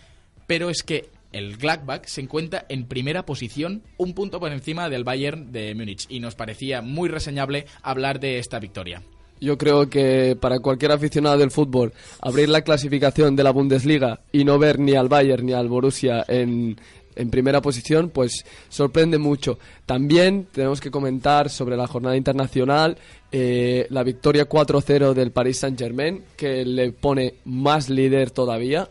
Pero 0.47 0.69
es 0.69 0.81
que 0.81 1.09
el 1.31 1.57
Gladbach 1.57 2.05
se 2.05 2.21
encuentra 2.21 2.65
en 2.69 2.85
primera 2.85 3.25
posición, 3.25 3.83
un 3.97 4.13
punto 4.13 4.39
por 4.39 4.51
encima 4.51 4.89
del 4.89 5.03
Bayern 5.03 5.51
de 5.51 5.75
Múnich, 5.75 6.05
y 6.09 6.19
nos 6.19 6.35
parecía 6.35 6.81
muy 6.81 7.09
reseñable 7.09 7.65
hablar 7.81 8.19
de 8.19 8.39
esta 8.39 8.59
victoria. 8.59 9.01
Yo 9.41 9.57
creo 9.57 9.89
que 9.89 10.35
para 10.39 10.59
cualquier 10.59 10.91
aficionado 10.91 11.37
del 11.37 11.51
fútbol, 11.51 11.93
abrir 12.21 12.49
la 12.49 12.61
clasificación 12.61 13.37
de 13.37 13.43
la 13.43 13.51
Bundesliga 13.51 14.19
y 14.33 14.43
no 14.43 14.59
ver 14.59 14.79
ni 14.79 14.95
al 14.95 15.07
Bayern 15.07 15.45
ni 15.45 15.53
al 15.53 15.69
Borussia 15.69 16.25
en, 16.27 16.75
en 17.15 17.29
primera 17.29 17.61
posición, 17.61 18.09
pues 18.09 18.45
sorprende 18.69 19.17
mucho. 19.17 19.59
También 19.85 20.47
tenemos 20.51 20.81
que 20.81 20.91
comentar 20.91 21.49
sobre 21.49 21.77
la 21.77 21.87
jornada 21.87 22.15
internacional, 22.15 22.97
eh, 23.31 23.87
la 23.89 24.03
victoria 24.03 24.47
4-0 24.47 25.13
del 25.13 25.31
Paris 25.31 25.59
Saint-Germain, 25.59 26.23
que 26.35 26.65
le 26.65 26.91
pone 26.91 27.35
más 27.45 27.89
líder 27.89 28.31
todavía. 28.31 28.89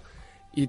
Y 0.55 0.69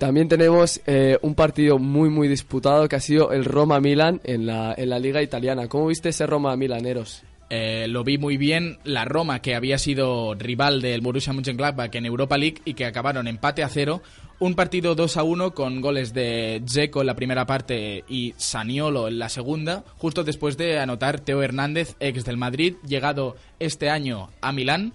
también 0.00 0.28
tenemos 0.28 0.80
eh, 0.86 1.18
un 1.20 1.34
partido 1.34 1.78
muy, 1.78 2.08
muy 2.08 2.26
disputado 2.26 2.88
que 2.88 2.96
ha 2.96 3.00
sido 3.00 3.32
el 3.32 3.44
Roma-Milan 3.44 4.22
en 4.24 4.46
la, 4.46 4.74
en 4.76 4.88
la 4.88 4.98
Liga 4.98 5.22
Italiana. 5.22 5.68
¿Cómo 5.68 5.88
viste 5.88 6.08
ese 6.08 6.26
Roma-Milaneros? 6.26 7.22
Eh, 7.50 7.86
lo 7.86 8.02
vi 8.02 8.16
muy 8.16 8.38
bien. 8.38 8.78
La 8.82 9.04
Roma, 9.04 9.42
que 9.42 9.54
había 9.54 9.76
sido 9.76 10.34
rival 10.34 10.80
del 10.80 11.02
Borussia 11.02 11.34
Mönchengladbach 11.34 11.94
en 11.94 12.06
Europa 12.06 12.38
League 12.38 12.62
y 12.64 12.72
que 12.72 12.86
acabaron 12.86 13.28
empate 13.28 13.62
a 13.62 13.68
cero. 13.68 14.00
Un 14.38 14.54
partido 14.54 14.94
2 14.94 15.18
a 15.18 15.22
1 15.22 15.52
con 15.52 15.82
goles 15.82 16.14
de 16.14 16.62
Dzeko 16.64 17.02
en 17.02 17.06
la 17.06 17.14
primera 17.14 17.44
parte 17.44 18.04
y 18.08 18.32
Saniolo 18.38 19.06
en 19.06 19.18
la 19.18 19.28
segunda, 19.28 19.84
justo 19.98 20.24
después 20.24 20.56
de 20.56 20.78
anotar 20.78 21.20
Teo 21.20 21.42
Hernández, 21.42 21.94
ex 22.00 22.24
del 22.24 22.38
Madrid, 22.38 22.76
llegado 22.86 23.36
este 23.58 23.90
año 23.90 24.30
a 24.40 24.52
Milán. 24.52 24.94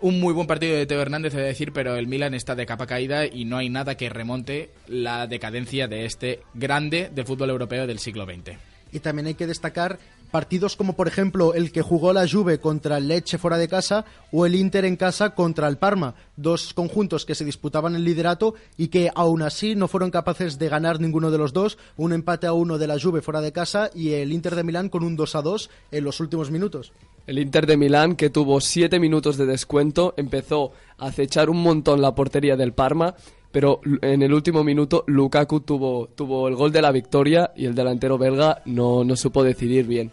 Un 0.00 0.20
muy 0.20 0.32
buen 0.32 0.46
partido 0.46 0.76
de 0.76 0.86
Teo 0.86 1.02
Hernández, 1.02 1.34
he 1.34 1.38
de 1.38 1.42
decir, 1.42 1.72
pero 1.72 1.96
el 1.96 2.06
Milan 2.06 2.32
está 2.32 2.54
de 2.54 2.66
capa 2.66 2.86
caída 2.86 3.26
y 3.26 3.44
no 3.44 3.56
hay 3.56 3.68
nada 3.68 3.96
que 3.96 4.08
remonte 4.08 4.70
la 4.86 5.26
decadencia 5.26 5.88
de 5.88 6.04
este 6.04 6.40
grande 6.54 7.10
del 7.12 7.26
fútbol 7.26 7.50
europeo 7.50 7.84
del 7.84 7.98
siglo 7.98 8.24
XX. 8.24 8.56
Y 8.92 9.00
también 9.00 9.26
hay 9.26 9.34
que 9.34 9.48
destacar 9.48 9.98
partidos 10.30 10.76
como 10.76 10.94
por 10.94 11.08
ejemplo 11.08 11.52
el 11.52 11.72
que 11.72 11.82
jugó 11.82 12.12
la 12.12 12.28
Juve 12.28 12.60
contra 12.60 12.98
el 12.98 13.08
Lecce 13.08 13.38
fuera 13.38 13.58
de 13.58 13.66
casa 13.66 14.04
o 14.30 14.46
el 14.46 14.54
Inter 14.54 14.84
en 14.84 14.96
casa 14.96 15.30
contra 15.30 15.66
el 15.66 15.78
Parma, 15.78 16.14
dos 16.36 16.74
conjuntos 16.74 17.24
que 17.24 17.34
se 17.34 17.44
disputaban 17.44 17.96
el 17.96 18.04
liderato 18.04 18.54
y 18.76 18.88
que 18.88 19.10
aún 19.12 19.42
así 19.42 19.74
no 19.74 19.88
fueron 19.88 20.12
capaces 20.12 20.60
de 20.60 20.68
ganar 20.68 21.00
ninguno 21.00 21.32
de 21.32 21.38
los 21.38 21.52
dos, 21.52 21.76
un 21.96 22.12
empate 22.12 22.46
a 22.46 22.52
uno 22.52 22.78
de 22.78 22.86
la 22.86 23.00
Juve 23.00 23.20
fuera 23.20 23.40
de 23.40 23.52
casa 23.52 23.90
y 23.92 24.12
el 24.12 24.32
Inter 24.32 24.54
de 24.54 24.62
Milán 24.62 24.90
con 24.90 25.02
un 25.02 25.16
2 25.16 25.34
a 25.34 25.42
2 25.42 25.70
en 25.90 26.04
los 26.04 26.20
últimos 26.20 26.52
minutos. 26.52 26.92
El 27.28 27.38
Inter 27.38 27.66
de 27.66 27.76
Milán, 27.76 28.16
que 28.16 28.30
tuvo 28.30 28.58
siete 28.58 28.98
minutos 28.98 29.36
de 29.36 29.44
descuento, 29.44 30.14
empezó 30.16 30.72
a 30.96 31.08
acechar 31.08 31.50
un 31.50 31.62
montón 31.62 32.00
la 32.00 32.14
portería 32.14 32.56
del 32.56 32.72
Parma, 32.72 33.16
pero 33.52 33.82
en 34.00 34.22
el 34.22 34.32
último 34.32 34.64
minuto 34.64 35.04
Lukaku 35.06 35.60
tuvo, 35.60 36.06
tuvo 36.06 36.48
el 36.48 36.54
gol 36.54 36.72
de 36.72 36.80
la 36.80 36.90
victoria 36.90 37.52
y 37.54 37.66
el 37.66 37.74
delantero 37.74 38.16
belga 38.16 38.62
no, 38.64 39.04
no 39.04 39.14
supo 39.14 39.44
decidir 39.44 39.86
bien. 39.86 40.10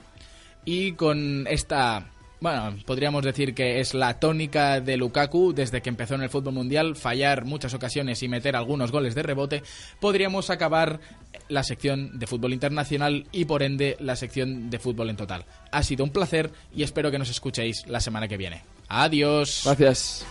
Y 0.65 0.91
con 0.91 1.47
esta, 1.47 2.11
bueno, 2.45 2.77
podríamos 2.85 3.23
decir 3.23 3.55
que 3.55 3.79
es 3.79 3.95
la 3.95 4.19
tónica 4.19 4.79
de 4.79 4.97
Lukaku 4.97 5.51
desde 5.51 5.81
que 5.81 5.89
empezó 5.89 6.13
en 6.13 6.21
el 6.21 6.29
fútbol 6.29 6.53
mundial, 6.53 6.95
fallar 6.95 7.43
muchas 7.43 7.73
ocasiones 7.73 8.21
y 8.21 8.27
meter 8.27 8.55
algunos 8.55 8.91
goles 8.91 9.15
de 9.15 9.23
rebote, 9.23 9.63
podríamos 9.99 10.51
acabar 10.51 10.99
la 11.49 11.63
sección 11.63 12.19
de 12.19 12.27
fútbol 12.27 12.53
internacional 12.53 13.25
y 13.31 13.45
por 13.45 13.63
ende 13.63 13.97
la 13.99 14.15
sección 14.15 14.69
de 14.69 14.77
fútbol 14.77 15.09
en 15.09 15.15
total. 15.15 15.45
Ha 15.71 15.81
sido 15.81 16.03
un 16.03 16.11
placer 16.11 16.51
y 16.71 16.83
espero 16.83 17.09
que 17.09 17.17
nos 17.17 17.31
escuchéis 17.31 17.87
la 17.87 17.99
semana 17.99 18.27
que 18.27 18.37
viene. 18.37 18.61
Adiós. 18.89 19.63
Gracias. 19.65 20.23